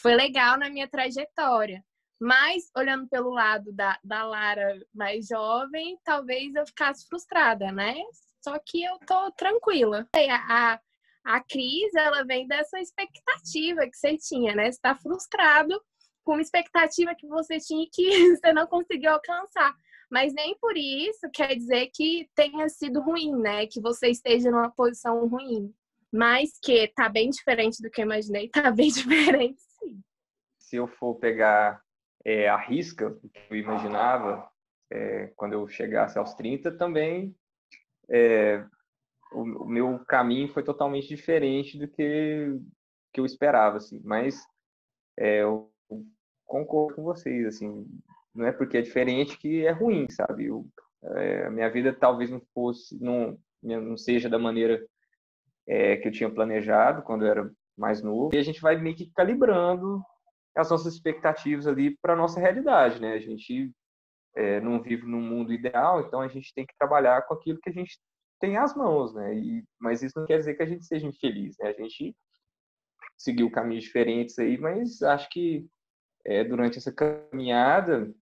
foi 0.00 0.14
legal 0.14 0.58
na 0.58 0.70
minha 0.70 0.88
trajetória. 0.88 1.84
Mas, 2.18 2.70
olhando 2.74 3.06
pelo 3.08 3.30
lado 3.30 3.70
da, 3.72 3.98
da 4.02 4.24
Lara 4.24 4.78
mais 4.94 5.26
jovem, 5.26 5.98
talvez 6.02 6.54
eu 6.54 6.66
ficasse 6.66 7.06
frustrada, 7.06 7.70
né? 7.70 7.94
Só 8.42 8.58
que 8.58 8.82
eu 8.82 8.98
tô 9.06 9.30
tranquila. 9.32 10.08
A, 10.14 10.72
a, 10.72 10.80
a 11.24 11.40
crise, 11.42 11.98
ela 11.98 12.24
vem 12.24 12.46
dessa 12.46 12.80
expectativa 12.80 13.82
que 13.82 13.96
você 13.96 14.16
tinha, 14.16 14.54
né? 14.54 14.72
Você 14.72 14.80
tá 14.80 14.94
frustrado 14.94 15.78
com 16.24 16.32
uma 16.32 16.42
expectativa 16.42 17.14
que 17.14 17.26
você 17.26 17.58
tinha 17.58 17.86
que 17.92 18.08
você 18.36 18.52
não 18.52 18.66
conseguiu 18.66 19.12
alcançar. 19.12 19.74
Mas 20.10 20.32
nem 20.32 20.56
por 20.58 20.76
isso 20.76 21.28
quer 21.32 21.54
dizer 21.54 21.90
que 21.92 22.28
tenha 22.34 22.68
sido 22.68 23.00
ruim, 23.00 23.36
né? 23.36 23.66
Que 23.66 23.80
você 23.80 24.08
esteja 24.08 24.50
numa 24.50 24.70
posição 24.70 25.26
ruim. 25.26 25.74
Mas 26.12 26.58
que 26.62 26.88
tá 26.88 27.08
bem 27.08 27.30
diferente 27.30 27.82
do 27.82 27.90
que 27.90 28.00
eu 28.00 28.04
imaginei, 28.04 28.48
tá 28.48 28.70
bem 28.70 28.88
diferente, 28.88 29.60
sim. 29.60 30.00
Se 30.58 30.76
eu 30.76 30.86
for 30.86 31.16
pegar 31.16 31.82
é, 32.24 32.48
a 32.48 32.56
risca, 32.56 33.18
que 33.32 33.54
eu 33.54 33.56
imaginava, 33.56 34.48
é, 34.90 35.32
quando 35.36 35.52
eu 35.52 35.66
chegasse 35.68 36.18
aos 36.18 36.34
30, 36.34 36.76
também 36.76 37.34
é, 38.08 38.64
o, 39.32 39.64
o, 39.64 39.68
meu 39.68 39.98
caminho 40.06 40.52
foi 40.52 40.62
totalmente 40.62 41.08
diferente 41.08 41.78
do 41.78 41.88
que, 41.88 42.58
que 43.12 43.20
eu 43.20 43.26
esperava, 43.26 43.78
assim. 43.78 44.00
Mas 44.04 44.46
é, 45.18 45.42
eu 45.42 45.70
concordo 46.44 46.96
com 46.96 47.02
vocês, 47.02 47.46
assim, 47.46 47.86
não 48.36 48.46
é 48.46 48.52
porque 48.52 48.78
é 48.78 48.82
diferente 48.82 49.38
que 49.38 49.66
é 49.66 49.70
ruim, 49.70 50.06
sabe? 50.10 50.46
Eu, 50.46 50.66
é, 51.02 51.50
minha 51.50 51.70
vida 51.70 51.92
talvez 51.92 52.30
não 52.30 52.40
fosse, 52.54 53.00
não, 53.02 53.38
não 53.62 53.96
seja 53.96 54.28
da 54.28 54.38
maneira 54.38 54.84
é, 55.66 55.96
que 55.96 56.08
eu 56.08 56.12
tinha 56.12 56.30
planejado 56.30 57.02
quando 57.02 57.24
eu 57.24 57.30
era 57.30 57.50
mais 57.76 58.02
novo. 58.02 58.34
E 58.34 58.38
a 58.38 58.42
gente 58.42 58.60
vai 58.60 58.76
meio 58.76 58.96
que 58.96 59.10
calibrando 59.12 60.02
as 60.56 60.70
nossas 60.70 60.94
expectativas 60.94 61.66
ali 61.66 61.96
para 61.98 62.14
a 62.14 62.16
nossa 62.16 62.40
realidade, 62.40 63.00
né? 63.00 63.12
A 63.12 63.20
gente 63.20 63.70
é, 64.34 64.60
não 64.60 64.82
vive 64.82 65.06
num 65.06 65.20
mundo 65.20 65.52
ideal, 65.52 66.00
então 66.00 66.20
a 66.20 66.28
gente 66.28 66.52
tem 66.54 66.64
que 66.64 66.76
trabalhar 66.78 67.22
com 67.22 67.34
aquilo 67.34 67.60
que 67.60 67.68
a 67.68 67.72
gente 67.72 67.98
tem 68.40 68.56
às 68.56 68.74
mãos, 68.74 69.14
né? 69.14 69.34
E, 69.34 69.64
mas 69.78 70.02
isso 70.02 70.18
não 70.18 70.26
quer 70.26 70.38
dizer 70.38 70.54
que 70.54 70.62
a 70.62 70.66
gente 70.66 70.84
seja 70.84 71.06
infeliz, 71.06 71.56
né? 71.58 71.68
A 71.68 71.72
gente 71.72 72.16
seguiu 73.16 73.50
caminhos 73.50 73.84
diferentes 73.84 74.38
aí, 74.38 74.58
mas 74.58 75.02
acho 75.02 75.28
que 75.30 75.66
é, 76.24 76.44
durante 76.44 76.78
essa 76.78 76.92
caminhada 76.92 78.12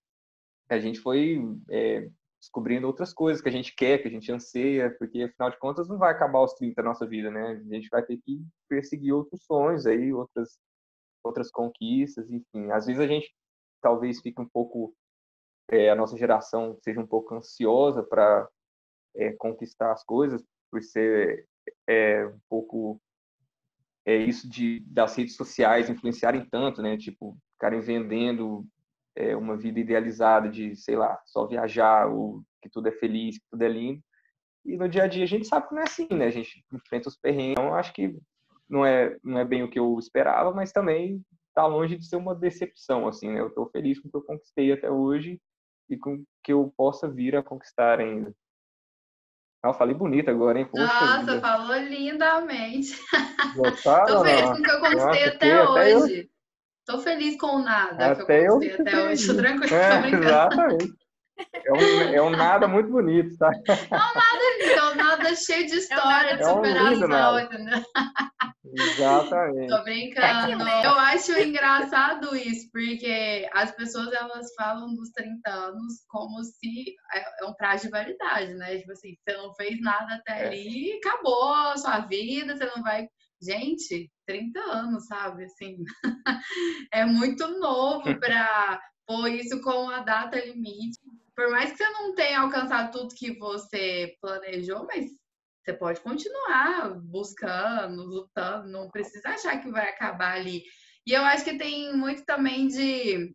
a 0.69 0.79
gente 0.79 1.01
foi 1.01 1.41
é, 1.71 2.09
descobrindo 2.41 2.87
outras 2.87 3.13
coisas 3.13 3.43
que 3.43 3.49
a 3.49 3.53
gente 3.53 3.75
quer, 3.75 3.99
que 3.99 4.09
a 4.09 4.11
gente 4.11 4.31
anseia, 4.31 4.95
porque 4.99 5.23
afinal 5.23 5.51
de 5.51 5.59
contas 5.59 5.89
não 5.89 5.99
vai 5.99 6.13
acabar 6.13 6.43
os 6.43 6.55
30 6.55 6.83
da 6.83 6.89
nossa 6.89 7.07
vida, 7.07 7.31
né? 7.31 7.63
A 7.71 7.75
gente 7.75 7.89
vai 7.89 8.03
ter 8.03 8.19
que 8.19 8.45
perseguir 8.69 9.13
outros 9.13 9.45
sonhos 9.45 9.87
aí, 9.87 10.13
outras 10.13 10.59
outras 11.23 11.51
conquistas, 11.51 12.31
enfim. 12.31 12.71
Às 12.71 12.85
vezes 12.87 13.01
a 13.01 13.07
gente 13.07 13.35
talvez 13.81 14.21
fique 14.21 14.41
um 14.41 14.49
pouco 14.49 14.95
é, 15.71 15.91
a 15.91 15.95
nossa 15.95 16.17
geração 16.19 16.79
seja 16.83 17.01
um 17.01 17.07
pouco 17.07 17.35
ansiosa 17.35 18.03
para 18.03 18.47
é, 19.17 19.33
conquistar 19.33 19.93
as 19.93 20.05
coisas 20.05 20.45
por 20.71 20.83
ser 20.83 21.47
é, 21.89 22.27
um 22.27 22.39
pouco 22.49 23.01
é 24.05 24.17
isso 24.17 24.49
de 24.49 24.81
das 24.81 25.17
redes 25.17 25.35
sociais 25.35 25.89
influenciarem 25.89 26.45
tanto, 26.51 26.83
né? 26.83 26.97
Tipo, 26.99 27.39
ficarem 27.55 27.81
vendendo 27.81 28.67
é, 29.17 29.37
uma 29.37 29.57
vida 29.57 29.81
idealizada 29.81 30.49
de, 30.49 30.75
sei 30.77 30.97
lá, 30.97 31.21
só 31.27 31.47
viajar, 31.47 32.09
ou 32.09 32.43
que 32.63 32.69
tudo 32.69 32.89
é 32.89 32.93
feliz, 32.93 33.39
que 33.39 33.45
tudo 33.51 33.63
é 33.63 33.69
lindo. 33.69 34.03
E 34.65 34.77
no 34.77 34.89
dia 34.89 35.05
a 35.05 35.07
dia 35.07 35.25
a 35.25 35.29
gente 35.29 35.47
sabe 35.47 35.69
que 35.69 35.75
não 35.75 35.83
é 35.83 35.85
assim, 35.85 36.09
né? 36.11 36.27
A 36.27 36.31
gente 36.31 36.65
enfrenta 36.73 37.09
os 37.09 37.17
perrengues. 37.17 37.53
Então, 37.53 37.75
acho 37.75 37.93
que 37.93 38.17
não 38.69 38.85
é, 38.85 39.17
não 39.23 39.39
é 39.39 39.45
bem 39.45 39.63
o 39.63 39.71
que 39.71 39.79
eu 39.79 39.99
esperava, 39.99 40.53
mas 40.53 40.73
também 40.73 41.23
está 41.49 41.67
longe 41.67 41.97
de 41.97 42.07
ser 42.07 42.17
uma 42.17 42.35
decepção, 42.35 43.07
assim, 43.07 43.31
né? 43.31 43.41
Eu 43.41 43.49
estou 43.49 43.69
feliz 43.71 44.01
com 44.01 44.09
o 44.09 44.11
que 44.11 44.17
eu 44.17 44.23
conquistei 44.23 44.73
até 44.73 44.91
hoje 44.91 45.41
e 45.89 45.97
com 45.97 46.15
o 46.15 46.25
que 46.43 46.53
eu 46.53 46.73
possa 46.77 47.09
vir 47.09 47.37
a 47.37 47.43
conquistar 47.43 48.01
ainda. 48.01 48.35
Ah, 49.63 49.73
falei 49.73 49.95
bonito 49.95 50.31
agora, 50.31 50.59
hein? 50.59 50.69
Poxa 50.71 50.85
Nossa, 50.85 51.19
vida. 51.21 51.41
falou 51.41 51.77
lindamente. 51.77 52.93
Estou 52.93 54.25
feliz 54.25 54.51
com 54.51 54.59
o 54.59 54.63
que 54.63 54.71
eu 54.71 54.81
conquistei 54.81 55.25
até 55.25 55.69
hoje. 55.69 56.31
Estou 56.87 57.01
feliz 57.01 57.39
com 57.39 57.61
nada 57.61 58.13
até 58.13 58.43
que 58.43 58.47
eu 58.47 58.63
eu... 58.63 58.75
até 58.81 59.05
hoje. 59.05 59.27
Tô 59.27 59.37
tranquilo, 59.37 59.75
é, 59.75 60.09
Exatamente. 60.13 60.93
É 61.65 61.73
um, 61.73 62.15
é 62.15 62.23
um 62.23 62.31
nada 62.31 62.69
muito 62.69 62.91
bonito, 62.91 63.37
tá? 63.39 63.51
É 63.51 63.73
um 63.73 63.89
nada 63.89 64.45
é 64.63 64.93
um 64.93 64.95
nada 64.95 65.35
cheio 65.35 65.67
de 65.67 65.77
história, 65.77 66.31
é 66.31 66.35
um 66.35 66.39
de 66.39 66.45
superação, 66.45 67.41
entendeu? 67.41 67.83
Exatamente. 68.77 69.69
Tô 69.69 69.83
brincando. 69.83 70.63
Eu 70.63 70.95
acho 70.99 71.33
engraçado 71.39 72.37
isso, 72.37 72.69
porque 72.71 73.49
as 73.53 73.71
pessoas 73.73 74.13
elas 74.13 74.55
falam 74.55 74.95
dos 74.95 75.11
30 75.11 75.51
anos 75.51 76.05
como 76.09 76.43
se 76.45 76.95
é, 77.15 77.45
é 77.45 77.47
um 77.47 77.55
prazo 77.55 77.85
de 77.85 77.91
validade, 77.91 78.55
né? 78.55 78.79
Tipo 78.79 78.93
assim, 78.93 79.17
você 79.27 79.37
não 79.37 79.55
fez 79.55 79.81
nada 79.81 80.17
até 80.17 80.45
é. 80.45 80.47
ali, 80.49 81.01
acabou 81.05 81.55
a 81.55 81.77
sua 81.77 82.01
vida, 82.01 82.57
você 82.57 82.67
não 82.67 82.83
vai. 82.83 83.09
Gente, 83.45 84.11
30 84.27 84.61
anos, 84.61 85.07
sabe? 85.07 85.45
Assim, 85.45 85.85
é 86.93 87.05
muito 87.05 87.47
novo 87.59 88.05
para 88.21 88.81
pôr 89.07 89.29
isso 89.29 89.61
com 89.61 89.89
a 89.91 90.01
data 90.01 90.39
limite. 90.39 90.99
Por 91.37 91.51
mais 91.51 91.73
que 91.73 91.79
você 91.79 91.91
não 91.91 92.15
tenha 92.15 92.41
alcançado 92.41 92.93
tudo 92.93 93.15
que 93.15 93.37
você 93.39 94.17
planejou, 94.21 94.87
mas 94.87 95.07
você 95.65 95.73
pode 95.73 96.01
continuar 96.01 96.95
buscando, 97.01 98.05
lutando, 98.05 98.69
não 98.69 98.89
precisa 98.91 99.31
achar 99.31 99.61
que 99.61 99.71
vai 99.71 99.89
acabar 99.89 100.37
ali. 100.37 100.63
E 101.07 101.13
eu 101.13 101.23
acho 101.23 101.45
que 101.45 101.59
tem 101.59 101.95
muito 101.97 102.25
também 102.25 102.69
de 102.69 103.35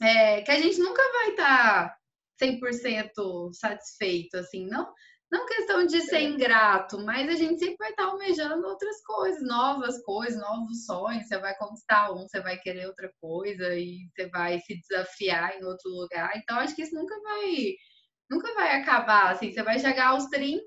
é, 0.00 0.42
que 0.42 0.50
a 0.50 0.60
gente 0.60 0.78
nunca 0.78 1.02
vai 1.12 1.30
estar 1.30 1.88
tá 1.88 1.96
100% 2.42 3.52
satisfeito, 3.52 4.36
assim, 4.36 4.66
não, 4.66 4.92
não 5.34 5.46
questão 5.46 5.84
de 5.84 6.00
ser 6.02 6.18
é. 6.18 6.22
ingrato, 6.22 6.96
mas 7.04 7.28
a 7.28 7.34
gente 7.34 7.58
sempre 7.58 7.76
vai 7.76 7.90
estar 7.90 8.04
almejando 8.04 8.64
outras 8.68 9.02
coisas, 9.02 9.42
novas 9.42 10.00
coisas, 10.04 10.40
novos 10.40 10.86
sonhos. 10.86 11.26
Você 11.26 11.38
vai 11.38 11.56
conquistar 11.56 12.12
um, 12.12 12.28
você 12.28 12.40
vai 12.40 12.56
querer 12.58 12.86
outra 12.86 13.10
coisa 13.20 13.74
e 13.74 14.08
você 14.14 14.28
vai 14.28 14.60
se 14.60 14.80
desafiar 14.80 15.58
em 15.58 15.64
outro 15.64 15.90
lugar. 15.90 16.30
Então, 16.36 16.58
acho 16.58 16.76
que 16.76 16.82
isso 16.82 16.94
nunca 16.94 17.20
vai, 17.20 17.74
nunca 18.30 18.54
vai 18.54 18.80
acabar, 18.80 19.32
assim. 19.32 19.52
Você 19.52 19.62
vai 19.64 19.80
chegar 19.80 20.10
aos 20.10 20.26
30 20.26 20.62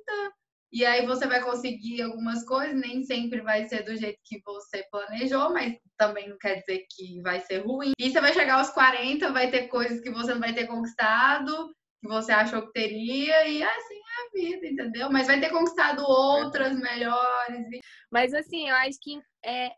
e 0.74 0.86
aí 0.86 1.06
você 1.06 1.26
vai 1.26 1.42
conseguir 1.42 2.02
algumas 2.02 2.44
coisas, 2.44 2.76
nem 2.76 3.02
sempre 3.04 3.40
vai 3.40 3.70
ser 3.70 3.84
do 3.84 3.96
jeito 3.96 4.20
que 4.26 4.42
você 4.44 4.84
planejou, 4.92 5.54
mas 5.54 5.78
também 5.98 6.28
não 6.28 6.38
quer 6.38 6.60
dizer 6.60 6.86
que 6.92 7.22
vai 7.22 7.40
ser 7.40 7.60
ruim. 7.60 7.94
E 7.98 8.12
você 8.12 8.20
vai 8.20 8.34
chegar 8.34 8.56
aos 8.56 8.70
40, 8.72 9.32
vai 9.32 9.50
ter 9.50 9.70
coisas 9.70 10.02
que 10.02 10.12
você 10.12 10.34
não 10.34 10.42
vai 10.42 10.54
ter 10.54 10.68
conquistado, 10.68 11.74
você 12.08 12.32
achou 12.32 12.62
que 12.68 12.74
teria, 12.74 13.48
e 13.48 13.64
assim 13.64 13.96
é 13.96 14.22
a 14.22 14.30
vida, 14.34 14.68
entendeu? 14.68 15.12
Mas 15.12 15.28
vai 15.28 15.40
ter 15.40 15.50
conquistado 15.50 16.04
outras 16.04 16.78
melhores. 16.80 17.68
Mas 18.12 18.34
assim, 18.34 18.70
eu 18.70 18.76
acho 18.76 18.98
que 19.02 19.20
é, 19.44 19.72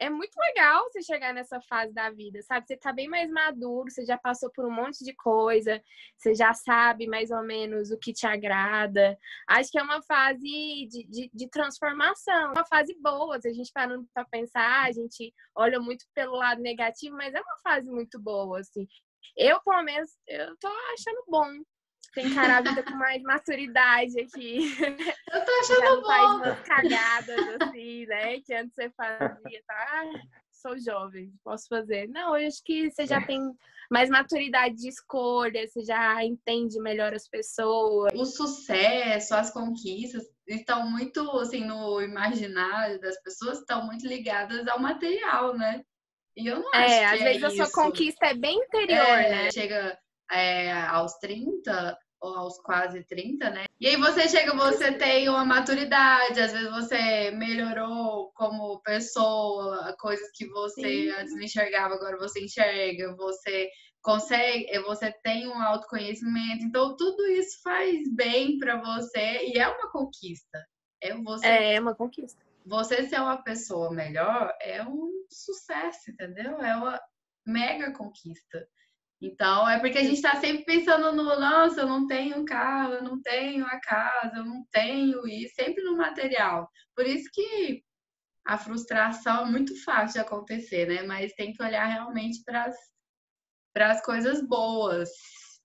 é 0.00 0.08
muito 0.08 0.34
legal 0.38 0.84
você 0.84 1.02
chegar 1.02 1.34
nessa 1.34 1.60
fase 1.68 1.92
da 1.92 2.10
vida, 2.10 2.40
sabe? 2.42 2.66
Você 2.66 2.76
tá 2.76 2.90
bem 2.90 3.06
mais 3.06 3.30
maduro, 3.30 3.90
você 3.90 4.04
já 4.04 4.16
passou 4.16 4.50
por 4.50 4.64
um 4.64 4.70
monte 4.70 5.04
de 5.04 5.14
coisa, 5.14 5.80
você 6.16 6.34
já 6.34 6.54
sabe 6.54 7.06
mais 7.06 7.30
ou 7.30 7.42
menos 7.42 7.90
o 7.90 7.98
que 7.98 8.12
te 8.12 8.26
agrada. 8.26 9.16
Acho 9.46 9.70
que 9.70 9.78
é 9.78 9.82
uma 9.82 10.02
fase 10.02 10.40
de, 10.40 11.06
de, 11.06 11.30
de 11.32 11.50
transformação, 11.50 12.52
uma 12.52 12.64
fase 12.64 12.96
boa. 12.98 13.38
Se 13.40 13.48
a 13.48 13.52
gente 13.52 13.70
parando 13.74 14.08
para 14.14 14.24
pensar, 14.24 14.84
a 14.86 14.92
gente 14.92 15.34
olha 15.54 15.78
muito 15.78 16.06
pelo 16.14 16.34
lado 16.34 16.62
negativo, 16.62 17.14
mas 17.14 17.34
é 17.34 17.40
uma 17.40 17.58
fase 17.62 17.90
muito 17.90 18.18
boa, 18.18 18.58
assim. 18.58 18.86
Eu, 19.36 19.60
pelo 19.62 19.82
menos, 19.82 20.10
eu 20.26 20.56
tô 20.58 20.68
achando 20.68 21.24
bom 21.28 21.62
tem 22.14 22.26
encarar 22.26 22.58
a 22.58 22.60
vida 22.62 22.82
com 22.82 22.96
mais 22.96 23.22
maturidade 23.22 24.20
aqui. 24.20 24.58
Eu 25.32 25.44
tô 25.44 25.52
achando 25.60 25.78
Já 25.78 25.84
não 25.84 26.02
bom. 26.02 26.06
faz 26.08 26.30
umas 26.36 26.60
cagadas 26.66 27.62
assim, 27.62 28.06
né? 28.06 28.40
Que 28.40 28.54
antes 28.54 28.74
você 28.74 28.90
fazia, 28.90 29.62
tá? 29.66 29.86
Ah, 29.88 30.20
sou 30.50 30.78
jovem, 30.78 31.32
posso 31.44 31.68
fazer. 31.68 32.08
Não, 32.08 32.36
eu 32.36 32.46
acho 32.46 32.62
que 32.64 32.90
você 32.90 33.06
já 33.06 33.20
tem 33.24 33.40
mais 33.90 34.10
maturidade 34.10 34.74
de 34.74 34.88
escolha, 34.88 35.66
você 35.66 35.84
já 35.84 36.24
entende 36.24 36.78
melhor 36.80 37.14
as 37.14 37.28
pessoas. 37.28 38.12
O 38.14 38.24
sucesso, 38.24 39.34
as 39.34 39.50
conquistas 39.52 40.24
estão 40.46 40.90
muito, 40.90 41.20
assim, 41.38 41.64
no 41.64 42.00
imaginário 42.02 43.00
das 43.00 43.20
pessoas, 43.22 43.60
estão 43.60 43.86
muito 43.86 44.06
ligadas 44.06 44.66
ao 44.66 44.80
material, 44.80 45.56
né? 45.56 45.82
E 46.36 46.46
eu 46.46 46.60
não 46.60 46.74
é, 46.74 46.84
acho 46.84 46.94
é, 46.94 47.04
às 47.04 47.20
vezes 47.20 47.42
é 47.42 47.46
a 47.46 47.66
sua 47.66 47.84
conquista 47.84 48.26
é 48.26 48.34
bem 48.34 48.58
interior, 48.58 48.98
é, 48.98 49.30
né? 49.30 49.50
Chega 49.50 49.98
é, 50.30 50.72
aos 50.72 51.14
30 51.14 51.98
ou 52.20 52.36
aos 52.36 52.58
quase 52.60 53.02
30, 53.04 53.50
né? 53.50 53.64
E 53.80 53.88
aí 53.88 53.96
você 53.96 54.28
chega, 54.28 54.54
você 54.54 54.92
tem 54.92 55.28
uma 55.28 55.44
maturidade, 55.44 56.40
às 56.40 56.52
vezes 56.52 56.70
você 56.70 57.30
melhorou 57.30 58.30
como 58.34 58.80
pessoa, 58.82 59.96
coisas 59.98 60.28
que 60.34 60.46
você 60.48 60.82
Sim. 60.82 61.10
antes 61.10 61.34
não 61.34 61.42
enxergava, 61.42 61.94
agora 61.94 62.18
você 62.18 62.44
enxerga, 62.44 63.16
você 63.16 63.70
consegue, 64.02 64.78
você 64.80 65.12
tem 65.22 65.48
um 65.48 65.62
autoconhecimento, 65.62 66.64
então 66.64 66.96
tudo 66.96 67.26
isso 67.26 67.60
faz 67.62 67.98
bem 68.14 68.58
para 68.58 68.76
você 68.76 69.46
e 69.46 69.58
é 69.58 69.68
uma 69.68 69.90
conquista. 69.90 70.58
É, 71.02 71.14
você, 71.16 71.46
é, 71.46 71.74
é 71.74 71.80
uma 71.80 71.94
conquista. 71.94 72.49
Você 72.70 73.08
ser 73.08 73.20
uma 73.20 73.42
pessoa 73.42 73.90
melhor 73.90 74.54
é 74.62 74.80
um 74.84 75.10
sucesso, 75.28 76.08
entendeu? 76.08 76.62
É 76.62 76.76
uma 76.76 77.00
mega 77.44 77.92
conquista. 77.92 78.64
Então, 79.20 79.68
é 79.68 79.80
porque 79.80 79.98
a 79.98 80.04
gente 80.04 80.14
está 80.14 80.36
sempre 80.36 80.64
pensando 80.64 81.10
no, 81.10 81.24
nossa, 81.24 81.80
eu 81.80 81.88
não 81.88 82.06
tenho 82.06 82.44
carro, 82.44 82.92
eu 82.92 83.02
não 83.02 83.20
tenho 83.20 83.66
a 83.66 83.80
casa, 83.80 84.36
eu 84.36 84.44
não 84.44 84.64
tenho 84.70 85.26
isso, 85.26 85.52
sempre 85.56 85.82
no 85.82 85.96
material. 85.96 86.70
Por 86.94 87.04
isso 87.04 87.28
que 87.32 87.82
a 88.46 88.56
frustração 88.56 89.48
é 89.48 89.50
muito 89.50 89.74
fácil 89.82 90.14
de 90.14 90.26
acontecer, 90.26 90.86
né? 90.86 91.02
Mas 91.02 91.32
tem 91.32 91.52
que 91.52 91.62
olhar 91.64 91.86
realmente 91.86 92.40
para 92.44 92.72
as 93.90 94.00
coisas 94.04 94.46
boas. 94.46 95.10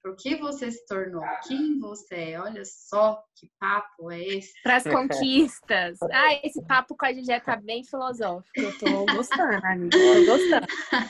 Por 0.06 0.16
que 0.16 0.36
você 0.36 0.70
se 0.70 0.86
tornou? 0.86 1.24
Quem 1.48 1.80
você 1.80 2.34
é? 2.34 2.40
Olha 2.40 2.62
só 2.64 3.20
que 3.36 3.50
papo 3.60 4.12
é 4.12 4.22
esse. 4.22 4.54
Para 4.62 4.76
as 4.76 4.84
conquistas. 4.84 5.98
Ah, 6.14 6.40
esse 6.44 6.64
papo 6.64 6.96
com 6.96 7.08
a 7.08 7.12
Gigé 7.12 7.40
tá 7.40 7.56
bem 7.56 7.84
filosófico. 7.84 8.52
Eu 8.56 8.78
tô 8.78 9.06
gostando, 9.08 9.60
amiga. 9.66 9.98
Tô 9.98 10.26
gostando. 10.26 10.68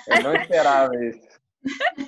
Eu 0.08 0.24
não 0.24 0.36
esperava 0.36 0.96
isso. 1.04 1.28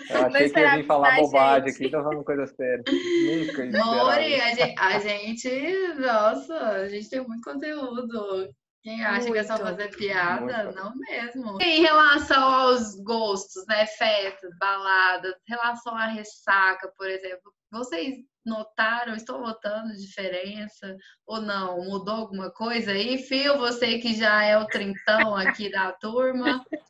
Eu 0.10 0.26
achei 0.28 0.50
que 0.50 0.60
ia 0.60 0.76
vir 0.78 0.86
falar 0.86 1.18
bobagem 1.18 1.68
gente. 1.68 1.76
aqui, 1.76 1.88
então 1.88 2.04
vamos 2.04 2.26
coisa 2.26 2.48
séria. 2.48 2.84
Nunca 3.68 3.86
Mori, 3.86 4.36
a 4.36 4.56
gente, 4.56 4.80
a 4.80 5.00
gente, 5.00 5.94
nossa, 5.96 6.56
a 6.56 6.88
gente 6.88 7.10
tem 7.10 7.28
muito 7.28 7.44
conteúdo. 7.44 8.50
Quem 8.84 9.04
acha 9.04 9.28
muito. 9.28 9.34
que 9.34 9.40
é 9.40 9.44
só 9.44 9.58
fazer 9.58 9.90
piada, 9.96 10.64
muito. 10.64 10.76
não 10.76 10.94
mesmo. 10.96 11.62
Em 11.62 11.82
relação 11.82 12.42
aos 12.42 12.96
gostos, 13.02 13.66
né? 13.68 13.86
Festas, 13.86 14.52
baladas, 14.60 15.36
relação 15.48 15.96
à 15.96 16.06
ressaca, 16.06 16.92
por 16.98 17.10
exemplo, 17.10 17.54
vocês 17.72 18.16
notaram, 18.46 19.14
estão 19.14 19.42
notando 19.42 19.94
diferença 19.94 20.96
ou 21.26 21.42
não? 21.42 21.84
Mudou 21.84 22.16
alguma 22.16 22.50
coisa 22.52 22.92
aí? 22.92 23.18
Fio, 23.18 23.58
você 23.58 24.00
que 24.00 24.16
já 24.16 24.44
é 24.44 24.58
o 24.58 24.68
trintão 24.68 25.36
aqui 25.36 25.70
da 25.70 25.92
turma, 25.92 26.64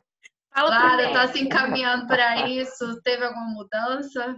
Clara, 0.50 1.08
está 1.08 1.28
se 1.28 1.40
encaminhando 1.40 2.06
para 2.06 2.48
isso? 2.48 3.00
Teve 3.02 3.24
alguma 3.24 3.46
mudança? 3.46 4.36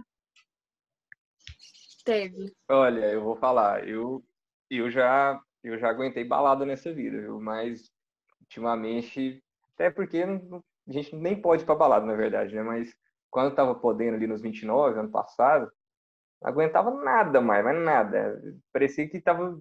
Teve. 2.03 2.53
Olha, 2.69 3.05
eu 3.05 3.23
vou 3.23 3.35
falar, 3.35 3.87
eu, 3.87 4.23
eu 4.69 4.89
já 4.89 5.39
eu 5.63 5.77
já 5.77 5.89
aguentei 5.89 6.23
balada 6.23 6.65
nessa 6.65 6.93
vida, 6.93 7.19
viu? 7.19 7.39
Mas 7.39 7.91
ultimamente, 8.41 9.43
até 9.73 9.89
porque 9.89 10.25
não, 10.25 10.63
a 10.87 10.91
gente 10.91 11.15
nem 11.15 11.39
pode 11.39 11.63
ir 11.63 11.65
pra 11.65 11.75
balada, 11.75 12.05
na 12.05 12.15
verdade, 12.15 12.53
né? 12.55 12.63
Mas 12.63 12.93
quando 13.29 13.49
eu 13.51 13.55
tava 13.55 13.75
podendo 13.75 14.15
ali 14.15 14.27
nos 14.27 14.41
29, 14.41 14.99
ano 14.99 15.11
passado, 15.11 15.71
Não 16.41 16.49
aguentava 16.49 16.91
nada 16.91 17.39
mais, 17.41 17.63
mas 17.63 17.83
nada. 17.83 18.41
Parecia 18.73 19.07
que 19.07 19.21
tava 19.21 19.59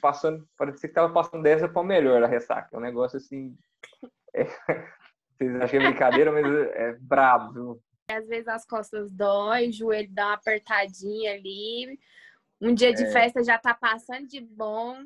passando, 0.00 0.48
parecia 0.56 0.88
que 0.88 0.94
tava 0.94 1.12
passando 1.12 1.42
dessa 1.42 1.68
para 1.68 1.82
melhor 1.82 2.22
a 2.22 2.26
ressaca. 2.26 2.68
É 2.72 2.78
um 2.78 2.82
negócio 2.82 3.18
assim. 3.18 3.56
É, 4.34 4.44
vocês 5.36 5.54
acham 5.56 5.68
que 5.68 5.76
é 5.76 5.90
brincadeira, 5.90 6.32
mas 6.32 6.46
é 6.74 6.92
brabo, 7.00 7.52
viu? 7.52 7.82
Às 8.08 8.26
vezes 8.28 8.46
as 8.46 8.64
costas 8.64 9.10
dói, 9.10 9.68
o 9.68 9.72
joelho 9.72 10.08
dá 10.12 10.28
uma 10.28 10.34
apertadinha 10.34 11.32
ali. 11.34 11.98
Um 12.60 12.74
dia 12.74 12.92
de 12.92 13.04
é. 13.04 13.10
festa 13.12 13.44
já 13.44 13.58
tá 13.58 13.74
passando 13.74 14.26
de 14.26 14.40
bom, 14.40 14.96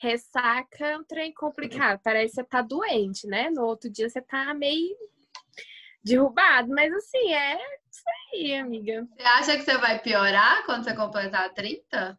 ressaca 0.00 0.86
é 0.86 0.96
um 0.96 1.04
trem 1.04 1.32
complicado. 1.34 2.00
Parece 2.04 2.34
que 2.34 2.34
você 2.36 2.44
tá 2.44 2.62
doente, 2.62 3.26
né? 3.26 3.50
No 3.50 3.64
outro 3.64 3.90
dia 3.90 4.08
você 4.08 4.20
tá 4.20 4.54
meio 4.54 4.96
derrubado, 6.02 6.68
mas 6.68 6.92
assim, 6.92 7.32
é 7.32 7.56
isso 7.90 8.02
aí, 8.32 8.54
amiga. 8.54 9.06
Você 9.16 9.22
acha 9.22 9.56
que 9.56 9.64
você 9.64 9.76
vai 9.76 9.98
piorar 9.98 10.64
quando 10.64 10.84
você 10.84 10.94
completar 10.94 11.52
30? 11.52 12.18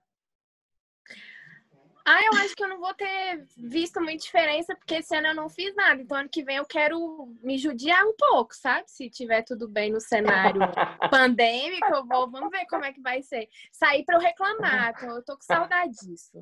Ah, 2.14 2.26
eu 2.26 2.42
acho 2.42 2.54
que 2.54 2.62
eu 2.62 2.68
não 2.68 2.78
vou 2.78 2.94
ter 2.94 3.48
visto 3.58 4.02
muita 4.02 4.18
diferença, 4.18 4.76
porque 4.76 4.96
esse 4.96 5.16
ano 5.16 5.28
eu 5.28 5.36
não 5.36 5.48
fiz 5.48 5.74
nada. 5.76 6.02
Então, 6.02 6.18
ano 6.18 6.28
que 6.28 6.44
vem 6.44 6.58
eu 6.58 6.66
quero 6.66 7.34
me 7.42 7.58
judiar 7.58 8.04
um 8.04 8.14
pouco, 8.18 8.54
sabe? 8.54 8.84
Se 8.92 9.10
tiver 9.10 9.44
tudo 9.44 9.66
bem 9.66 9.94
no 9.94 10.02
cenário 10.02 10.60
pandêmico, 11.10 11.88
eu 11.88 12.06
vou, 12.06 12.30
vamos 12.30 12.50
ver 12.50 12.66
como 12.66 12.84
é 12.84 12.92
que 12.92 13.00
vai 13.00 13.22
ser. 13.22 13.48
Sair 13.72 14.04
para 14.04 14.18
eu 14.18 14.20
reclamar, 14.20 14.94
então 14.94 15.16
eu 15.16 15.24
tô 15.24 15.38
com 15.38 15.42
saudade 15.42 15.94
disso. 16.06 16.38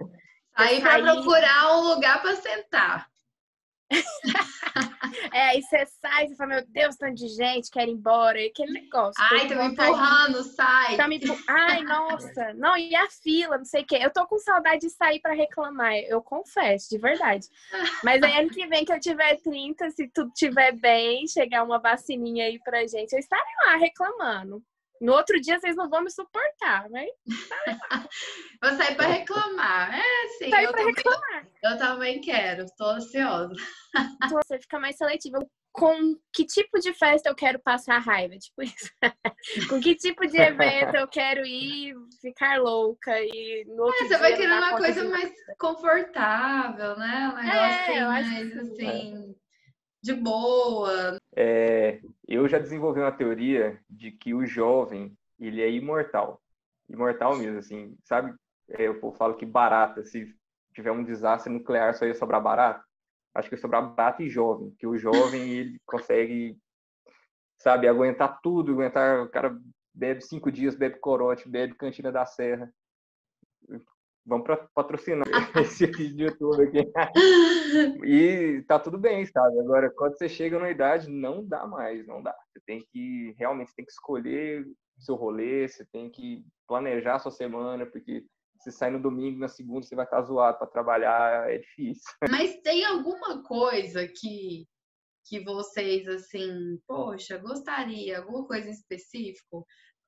Sair 0.57 0.81
para 0.81 1.03
procurar 1.03 1.77
um 1.77 1.93
lugar 1.93 2.19
para 2.19 2.35
sentar. 2.37 3.07
é, 5.33 5.41
aí 5.47 5.61
você 5.61 5.85
sai, 5.85 6.27
você 6.27 6.35
fala, 6.35 6.55
meu 6.55 6.67
Deus, 6.67 6.95
tanto 6.95 7.15
de 7.15 7.27
gente, 7.27 7.71
quer 7.71 7.87
ir 7.87 7.91
embora, 7.91 8.39
e 8.39 8.47
aquele 8.47 8.73
negócio. 8.73 9.13
Ai, 9.17 9.47
tá 9.47 9.55
me 9.55 9.65
empurrando, 9.65 10.43
de... 10.43 10.49
sai. 10.55 10.97
Tá 10.97 11.07
me 11.07 11.19
Ai, 11.47 11.83
nossa, 11.83 12.53
não, 12.53 12.77
e 12.77 12.95
a 12.95 13.07
fila, 13.09 13.57
não 13.57 13.65
sei 13.65 13.81
o 13.81 13.85
quê. 13.85 13.99
Eu 14.01 14.11
tô 14.11 14.25
com 14.27 14.37
saudade 14.39 14.81
de 14.81 14.89
sair 14.89 15.19
para 15.19 15.33
reclamar, 15.33 15.95
eu 16.07 16.21
confesso, 16.21 16.89
de 16.89 16.97
verdade. 16.97 17.47
Mas 18.03 18.21
aí 18.21 18.39
ano 18.39 18.49
que 18.49 18.67
vem 18.67 18.85
que 18.85 18.93
eu 18.93 18.99
tiver 18.99 19.37
30, 19.41 19.89
se 19.91 20.07
tudo 20.09 20.31
estiver 20.33 20.71
bem, 20.73 21.27
chegar 21.27 21.63
uma 21.63 21.79
vacininha 21.79 22.45
aí 22.45 22.59
pra 22.59 22.85
gente, 22.87 23.13
eu 23.13 23.19
estarei 23.19 23.55
lá 23.65 23.75
reclamando. 23.77 24.63
No 25.01 25.13
outro 25.13 25.39
dia 25.39 25.59
vocês 25.59 25.75
não 25.75 25.89
vão 25.89 26.03
me 26.03 26.11
suportar, 26.11 26.89
mas. 26.89 27.09
Vou 28.61 28.71
sair 28.75 28.95
para 28.95 29.07
reclamar. 29.07 29.93
É, 29.93 30.27
sim. 30.37 30.49
Sair 30.49 30.69
para 30.71 30.83
reclamar. 30.83 31.47
Eu 31.63 31.77
também 31.77 32.19
quero, 32.19 32.63
estou 32.63 32.89
ansiosa. 32.89 33.53
Então, 33.95 34.39
você 34.43 34.59
fica 34.59 34.79
mais 34.79 34.97
seletiva. 34.97 35.39
Com 35.71 36.15
que 36.33 36.45
tipo 36.45 36.79
de 36.79 36.93
festa 36.93 37.29
eu 37.29 37.35
quero 37.35 37.59
passar 37.59 37.99
raiva? 37.99 38.35
Tipo 38.37 38.63
isso. 38.63 38.91
Com 39.69 39.79
que 39.79 39.95
tipo 39.95 40.27
de 40.27 40.37
evento 40.37 40.95
eu 40.95 41.07
quero 41.07 41.45
ir 41.45 41.93
ficar 42.19 42.59
louca 42.59 43.11
e 43.21 43.63
no 43.67 43.83
outro 43.83 44.03
é, 44.03 44.07
você 44.07 44.17
vai 44.17 44.35
querer 44.35 44.51
uma 44.51 44.75
coisa 44.75 45.07
mais 45.07 45.31
confortável, 45.59 46.97
né? 46.97 47.31
Um 47.31 47.35
negócio 47.35 47.93
é, 47.93 48.05
mais 48.05 48.57
assim 48.57 49.28
de 50.01 50.13
boa. 50.13 51.17
É, 51.35 51.99
eu 52.27 52.47
já 52.47 52.59
desenvolvi 52.59 52.99
uma 52.99 53.11
teoria 53.11 53.79
de 53.89 54.11
que 54.11 54.33
o 54.33 54.45
jovem 54.45 55.17
ele 55.39 55.61
é 55.61 55.69
imortal, 55.69 56.41
imortal 56.89 57.37
mesmo, 57.37 57.59
assim, 57.59 57.97
sabe? 58.03 58.33
É, 58.69 58.87
eu 58.87 58.99
falo 59.13 59.35
que 59.35 59.45
barata, 59.45 60.03
se 60.03 60.35
tiver 60.73 60.91
um 60.91 61.03
desastre 61.03 61.51
nuclear, 61.51 61.95
só 61.95 62.05
ia 62.05 62.13
sobrar 62.13 62.41
barata. 62.41 62.83
Acho 63.33 63.49
que 63.49 63.55
ia 63.55 63.61
sobrar 63.61 63.93
barata 63.93 64.23
e 64.23 64.29
jovem, 64.29 64.71
que 64.77 64.87
o 64.87 64.97
jovem 64.97 65.49
ele 65.49 65.79
consegue, 65.85 66.57
sabe, 67.57 67.87
aguentar 67.87 68.39
tudo, 68.41 68.71
aguentar. 68.71 69.23
O 69.23 69.29
cara 69.29 69.57
bebe 69.93 70.21
cinco 70.21 70.51
dias, 70.51 70.75
bebe 70.75 70.99
corote, 70.99 71.49
bebe 71.49 71.75
cantina 71.75 72.11
da 72.11 72.25
serra, 72.25 72.71
Vamos 74.29 74.45
patrocinar 74.75 75.27
esse 75.57 75.87
vídeo 75.87 76.15
de 76.15 76.23
YouTube 76.25 76.63
aqui. 76.63 76.91
e 78.05 78.63
tá 78.67 78.77
tudo 78.77 78.97
bem, 78.99 79.25
sabe? 79.25 79.59
Agora, 79.59 79.89
quando 79.89 80.15
você 80.15 80.29
chega 80.29 80.59
numa 80.59 80.69
idade, 80.69 81.09
não 81.09 81.43
dá 81.43 81.65
mais, 81.65 82.05
não 82.05 82.21
dá. 82.21 82.35
Você 82.47 82.61
tem 82.63 82.85
que, 82.91 83.33
realmente, 83.39 83.73
tem 83.75 83.83
que 83.83 83.91
escolher 83.91 84.63
seu 84.99 85.15
rolê, 85.15 85.67
você 85.67 85.83
tem 85.85 86.11
que 86.11 86.45
planejar 86.67 87.15
a 87.15 87.19
sua 87.19 87.31
semana, 87.31 87.87
porque 87.87 88.23
se 88.61 88.71
sai 88.71 88.91
no 88.91 89.01
domingo, 89.01 89.39
na 89.39 89.47
segunda 89.47 89.81
você 89.81 89.95
vai 89.95 90.05
estar 90.05 90.21
zoado 90.21 90.59
para 90.59 90.67
trabalhar, 90.67 91.49
é 91.49 91.57
difícil. 91.57 92.03
Mas 92.29 92.61
tem 92.61 92.85
alguma 92.85 93.41
coisa 93.43 94.07
que 94.07 94.67
que 95.25 95.43
vocês 95.43 96.07
assim, 96.07 96.79
poxa, 96.87 97.37
gostaria, 97.37 98.17
alguma 98.17 98.47
coisa 98.47 98.67
em 98.67 98.71
específico? 98.71 99.63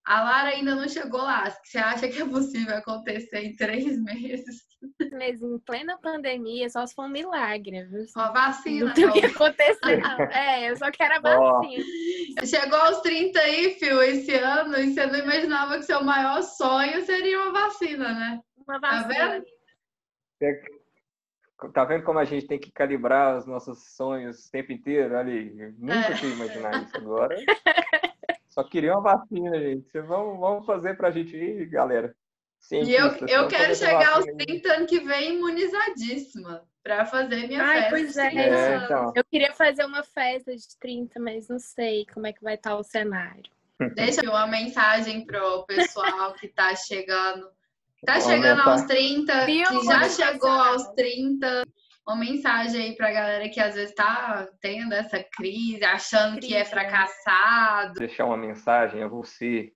A 0.06 0.24
Lara 0.24 0.50
ainda 0.50 0.76
não 0.76 0.88
chegou 0.88 1.22
lá. 1.22 1.50
Você 1.64 1.78
acha 1.78 2.08
que 2.08 2.22
é 2.22 2.26
possível 2.26 2.76
acontecer 2.76 3.40
em 3.40 3.56
três 3.56 3.98
meses? 4.02 4.64
Mas 5.12 5.42
em 5.42 5.60
plena 5.60 5.98
pandemia, 6.00 6.68
só 6.70 6.86
se 6.86 6.96
for 6.96 7.06
um 7.06 7.10
milagre. 7.10 7.84
Viu? 7.84 8.06
Uma 8.16 8.32
vacina. 8.32 8.88
Não 8.88 8.94
tem 8.94 9.06
o 9.06 9.14
que 9.14 9.26
acontecer. 9.26 10.02
É, 10.32 10.72
eu 10.72 10.76
só 10.76 10.90
quero 10.92 11.16
a 11.16 11.20
vacina. 11.20 11.84
Oh. 12.42 12.46
Chegou 12.46 12.80
aos 12.80 13.02
30 13.02 13.40
aí, 13.40 13.76
Fio, 13.76 14.02
esse 14.02 14.34
ano, 14.34 14.76
e 14.78 14.94
você 14.94 15.06
não 15.06 15.20
imaginava 15.20 15.78
que 15.78 15.84
seu 15.84 16.04
maior 16.04 16.42
sonho 16.42 17.06
seria 17.06 17.40
uma 17.40 17.52
vacina, 17.52 18.12
né? 18.14 18.42
Uma 18.68 18.80
vacina. 18.80 19.14
Tá 19.14 19.30
vendo? 19.30 19.46
Tá 21.74 21.86
vendo 21.86 22.04
como 22.04 22.18
a 22.18 22.26
gente 22.26 22.48
tem 22.48 22.60
que 22.60 22.72
calibrar 22.72 23.38
os 23.38 23.46
nossos 23.46 23.94
sonhos 23.96 24.48
o 24.48 24.52
tempo 24.52 24.72
inteiro? 24.72 25.16
Ali, 25.16 25.54
nunca 25.78 26.12
é. 26.12 26.14
tinha 26.16 26.34
imaginar 26.34 26.82
isso 26.82 26.98
agora. 26.98 27.36
Só 28.52 28.64
queria 28.64 28.94
uma 28.94 29.02
vacina, 29.02 29.58
gente. 29.58 30.00
Vamos, 30.02 30.40
vamos 30.40 30.66
fazer 30.66 30.96
pra 30.96 31.10
gente 31.10 31.36
ir, 31.36 31.66
galera. 31.68 32.14
E 32.70 32.94
eu, 32.94 33.08
eu 33.28 33.48
quero 33.48 33.74
chegar 33.76 34.16
aos 34.16 34.26
30 34.26 34.74
anos 34.74 34.90
que 34.90 35.00
vem 35.00 35.36
imunizadíssima 35.36 36.64
para 36.84 37.06
fazer 37.06 37.48
minha 37.48 37.64
Ai, 37.64 37.76
festa. 37.76 37.90
Pois 37.90 38.18
é, 38.18 38.36
é 38.36 38.76
então. 38.76 39.14
Eu 39.16 39.24
queria 39.24 39.54
fazer 39.54 39.86
uma 39.86 40.04
festa 40.04 40.56
de 40.56 40.78
30, 40.80 41.20
mas 41.20 41.48
não 41.48 41.58
sei 41.58 42.06
como 42.14 42.28
é 42.28 42.34
que 42.34 42.44
vai 42.44 42.56
estar 42.56 42.76
o 42.76 42.84
cenário. 42.84 43.50
Deixa 43.96 44.22
uma 44.22 44.46
mensagem 44.46 45.26
pro 45.26 45.66
pessoal 45.66 46.34
que 46.34 46.48
tá 46.50 46.76
chegando. 46.76 47.50
Tá 48.06 48.20
chegando 48.20 48.62
aos 48.62 48.82
30, 48.84 49.46
que 49.46 49.86
já 49.86 50.10
chegou 50.10 50.50
aos 50.50 50.88
30 50.90 51.64
uma 52.12 52.20
mensagem 52.20 52.82
aí 52.82 52.96
pra 52.96 53.12
galera 53.12 53.48
que 53.50 53.60
às 53.60 53.76
vezes 53.76 53.96
tá 53.96 54.48
tendo 54.60 54.94
essa 54.94 55.24
crise, 55.36 55.84
achando 55.84 56.36
crise, 56.36 56.48
que 56.50 56.56
é 56.56 56.66
fracassado. 56.66 57.94
Deixar 57.94 58.26
uma 58.26 58.38
mensagem 58.38 59.02
a 59.02 59.08
você, 59.08 59.72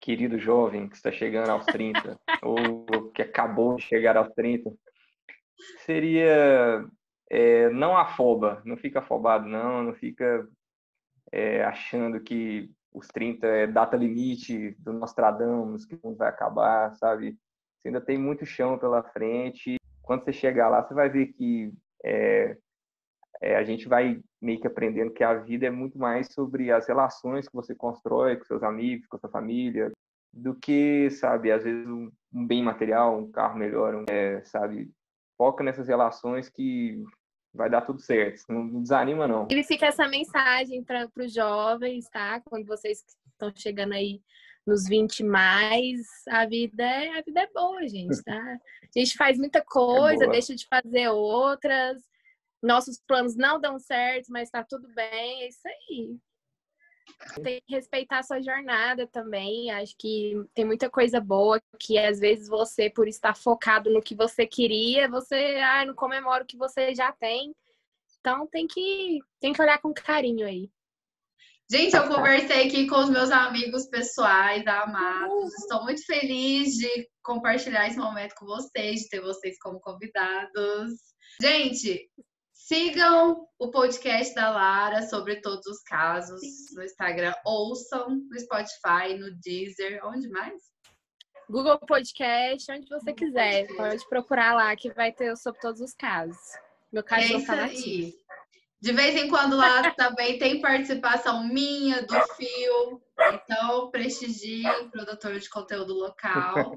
querido 0.00 0.38
jovem 0.38 0.88
que 0.88 0.96
está 0.96 1.10
chegando 1.10 1.50
aos 1.50 1.64
30, 1.66 2.18
ou 2.42 3.10
que 3.12 3.22
acabou 3.22 3.76
de 3.76 3.82
chegar 3.82 4.16
aos 4.16 4.28
30, 4.34 4.70
seria 5.86 6.84
é, 7.30 7.70
não 7.70 7.96
afoba, 7.96 8.60
não 8.64 8.76
fica 8.76 8.98
afobado, 8.98 9.48
não, 9.48 9.82
não 9.82 9.94
fica 9.94 10.46
é, 11.32 11.64
achando 11.64 12.20
que 12.20 12.70
os 12.92 13.08
30 13.08 13.46
é 13.46 13.66
data 13.66 13.96
limite 13.96 14.76
do 14.78 14.92
Nostradamus, 14.92 15.86
que 15.86 15.94
o 15.94 16.00
mundo 16.04 16.18
vai 16.18 16.28
acabar, 16.28 16.92
sabe? 16.96 17.38
Você 17.80 17.88
ainda 17.88 18.00
tem 18.02 18.18
muito 18.18 18.44
chão 18.44 18.78
pela 18.78 19.02
frente 19.02 19.76
quando 20.02 20.24
você 20.24 20.32
chegar 20.32 20.68
lá, 20.68 20.82
você 20.82 20.94
vai 20.94 21.08
ver 21.08 21.28
que 21.28 21.72
é, 22.04 22.56
é, 23.40 23.56
a 23.56 23.64
gente 23.64 23.88
vai 23.88 24.20
meio 24.40 24.60
que 24.60 24.66
aprendendo 24.66 25.12
que 25.12 25.24
a 25.24 25.34
vida 25.34 25.66
é 25.66 25.70
muito 25.70 25.98
mais 25.98 26.32
sobre 26.32 26.70
as 26.70 26.86
relações 26.86 27.48
que 27.48 27.54
você 27.54 27.74
constrói 27.74 28.36
com 28.36 28.44
seus 28.44 28.62
amigos, 28.62 29.06
com 29.06 29.18
sua 29.18 29.30
família, 29.30 29.90
do 30.32 30.54
que, 30.54 31.10
sabe, 31.10 31.52
às 31.52 31.62
vezes 31.62 31.86
um, 31.86 32.10
um 32.32 32.46
bem 32.46 32.62
material, 32.62 33.18
um 33.18 33.30
carro 33.30 33.58
melhor, 33.58 33.94
um, 33.94 34.04
é, 34.08 34.42
sabe? 34.44 34.90
Foca 35.36 35.62
nessas 35.62 35.88
relações 35.88 36.48
que 36.48 37.02
vai 37.52 37.68
dar 37.68 37.82
tudo 37.82 38.00
certo. 38.00 38.44
Não 38.48 38.80
desanima, 38.80 39.28
não. 39.28 39.48
E 39.50 39.62
fica 39.62 39.86
essa 39.86 40.08
mensagem 40.08 40.82
para 40.82 41.08
os 41.16 41.32
jovens, 41.32 42.08
tá? 42.08 42.40
Quando 42.40 42.66
vocês 42.66 43.04
estão 43.26 43.52
chegando 43.54 43.92
aí 43.92 44.20
nos 44.66 44.86
20 44.88 45.24
mais, 45.24 46.06
a 46.28 46.46
vida 46.46 46.82
é, 46.82 47.18
a 47.18 47.22
vida 47.22 47.40
é 47.40 47.50
boa, 47.52 47.86
gente, 47.88 48.22
tá? 48.22 48.38
A 48.38 48.98
gente 48.98 49.16
faz 49.16 49.38
muita 49.38 49.58
é 49.58 49.64
coisa, 49.64 50.24
é 50.24 50.28
deixa 50.28 50.54
de 50.54 50.66
fazer 50.66 51.08
outras. 51.08 52.02
Nossos 52.62 53.00
planos 53.06 53.34
não 53.36 53.60
dão 53.60 53.78
certo, 53.78 54.28
mas 54.30 54.50
tá 54.50 54.64
tudo 54.64 54.88
bem, 54.94 55.42
é 55.42 55.48
isso 55.48 55.66
aí. 55.66 56.16
Tem 57.42 57.60
que 57.66 57.74
respeitar 57.74 58.18
a 58.18 58.22
sua 58.22 58.40
jornada 58.40 59.06
também. 59.06 59.70
Acho 59.70 59.94
que 59.98 60.34
tem 60.54 60.64
muita 60.64 60.88
coisa 60.88 61.20
boa 61.20 61.60
que 61.78 61.98
às 61.98 62.20
vezes 62.20 62.48
você, 62.48 62.88
por 62.88 63.08
estar 63.08 63.36
focado 63.36 63.90
no 63.90 64.02
que 64.02 64.14
você 64.14 64.46
queria, 64.46 65.08
você 65.08 65.56
ah, 65.56 65.84
não 65.84 65.94
comemora 65.94 66.44
o 66.44 66.46
que 66.46 66.56
você 66.56 66.94
já 66.94 67.10
tem. 67.12 67.54
Então 68.20 68.46
tem 68.46 68.66
que, 68.66 69.18
tem 69.40 69.52
que 69.52 69.60
olhar 69.60 69.78
com 69.78 69.92
carinho 69.92 70.46
aí. 70.46 70.70
Gente, 71.72 71.96
eu 71.96 72.06
conversei 72.06 72.66
aqui 72.66 72.86
com 72.86 72.96
os 72.96 73.08
meus 73.08 73.30
amigos 73.30 73.88
pessoais, 73.88 74.62
amados. 74.66 75.54
Estou 75.54 75.82
muito 75.84 76.04
feliz 76.04 76.74
de 76.74 77.08
compartilhar 77.22 77.88
esse 77.88 77.96
momento 77.96 78.34
com 78.34 78.44
vocês, 78.44 79.00
de 79.00 79.08
ter 79.08 79.22
vocês 79.22 79.56
como 79.58 79.80
convidados. 79.80 80.92
Gente, 81.40 82.10
sigam 82.52 83.46
o 83.58 83.70
podcast 83.70 84.34
da 84.34 84.50
Lara 84.50 85.00
sobre 85.08 85.40
todos 85.40 85.64
os 85.64 85.82
casos 85.84 86.42
no 86.74 86.84
Instagram, 86.84 87.32
ouçam 87.46 88.06
no 88.10 88.38
Spotify, 88.38 89.16
no 89.18 89.34
Deezer, 89.40 89.98
onde 90.04 90.28
mais? 90.28 90.60
Google 91.48 91.78
Podcast, 91.78 92.70
onde 92.70 92.86
você 92.86 93.14
quiser. 93.14 93.66
Pode 93.74 94.06
procurar 94.10 94.54
lá 94.54 94.76
que 94.76 94.92
vai 94.92 95.10
ter 95.10 95.34
sobre 95.38 95.58
todos 95.58 95.80
os 95.80 95.94
casos. 95.94 96.36
Meu 96.92 97.02
caso 97.02 97.32
É 97.32 97.36
isso 97.38 97.46
tá 97.46 97.64
aí. 97.64 98.14
De 98.82 98.92
vez 98.92 99.14
em 99.14 99.28
quando 99.28 99.56
lá 99.56 99.92
também 99.92 100.40
tem 100.40 100.60
participação 100.60 101.46
minha, 101.46 102.02
do 102.02 102.20
Fio. 102.34 103.00
Então, 103.32 103.88
prestigie, 103.92 104.64
produtor 104.90 105.38
de 105.38 105.48
conteúdo 105.48 105.94
local. 105.94 106.76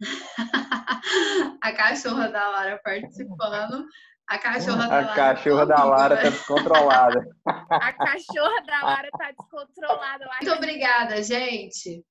A 1.62 1.72
cachorra 1.72 2.28
da 2.28 2.50
Lara 2.50 2.80
participando. 2.82 3.86
A 4.26 4.36
cachorra 4.36 4.88
da 4.88 5.00
Lara. 5.00 5.12
A 5.12 5.14
cachorra 5.14 5.66
da 5.66 5.84
Lara 5.84 6.16
tá 6.16 6.28
descontrolada. 6.28 7.24
A 7.46 7.92
cachorra 7.92 8.62
da 8.66 8.80
Lara 8.82 9.08
tá 9.16 9.30
descontrolada 9.30 10.26
lá. 10.26 10.38
Muito 10.42 10.56
obrigada, 10.56 11.22
gente. 11.22 12.04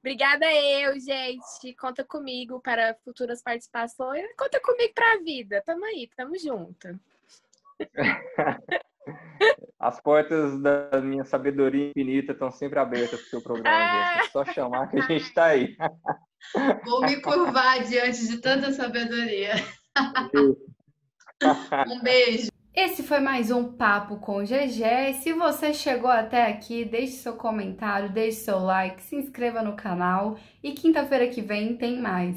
Obrigada 0.00 0.52
eu, 0.52 0.98
gente. 0.98 1.76
Conta 1.78 2.04
comigo 2.04 2.60
para 2.60 2.96
futuras 3.04 3.40
participações. 3.40 4.26
Conta 4.36 4.60
comigo 4.60 4.92
para 4.94 5.12
a 5.12 5.18
vida. 5.18 5.62
Tamo 5.64 5.84
aí, 5.84 6.10
tamo 6.16 6.36
junto. 6.36 6.98
As 9.78 10.00
portas 10.00 10.60
da 10.60 11.00
minha 11.00 11.24
sabedoria 11.24 11.90
infinita 11.90 12.32
estão 12.32 12.50
sempre 12.50 12.78
abertas 12.78 13.20
para 13.20 13.26
o 13.26 13.30
seu 13.30 13.40
programa. 13.40 14.20
É 14.20 14.24
só 14.24 14.44
chamar 14.44 14.88
que 14.88 14.98
a 14.98 15.02
gente 15.02 15.22
está 15.22 15.46
aí. 15.46 15.76
Vou 16.84 17.02
me 17.02 17.20
curvar 17.20 17.84
diante 17.84 18.26
de 18.26 18.38
tanta 18.38 18.72
sabedoria. 18.72 19.54
Um 21.86 22.02
beijo. 22.02 22.48
Esse 22.74 23.02
foi 23.02 23.20
mais 23.20 23.50
um 23.50 23.72
Papo 23.72 24.18
com 24.18 24.42
GG. 24.42 25.14
Se 25.20 25.32
você 25.32 25.72
chegou 25.72 26.10
até 26.10 26.46
aqui, 26.46 26.84
deixe 26.84 27.12
seu 27.14 27.34
comentário, 27.34 28.10
deixe 28.10 28.38
seu 28.38 28.58
like, 28.58 29.02
se 29.02 29.14
inscreva 29.14 29.62
no 29.62 29.76
canal 29.76 30.36
e 30.62 30.72
quinta-feira 30.72 31.28
que 31.28 31.40
vem 31.40 31.76
tem 31.76 32.00
mais. 32.00 32.36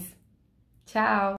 Tchau! 0.85 1.35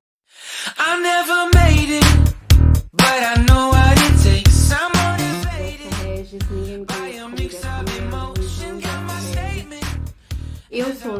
Eu 10.74 10.94
sou 10.94 11.18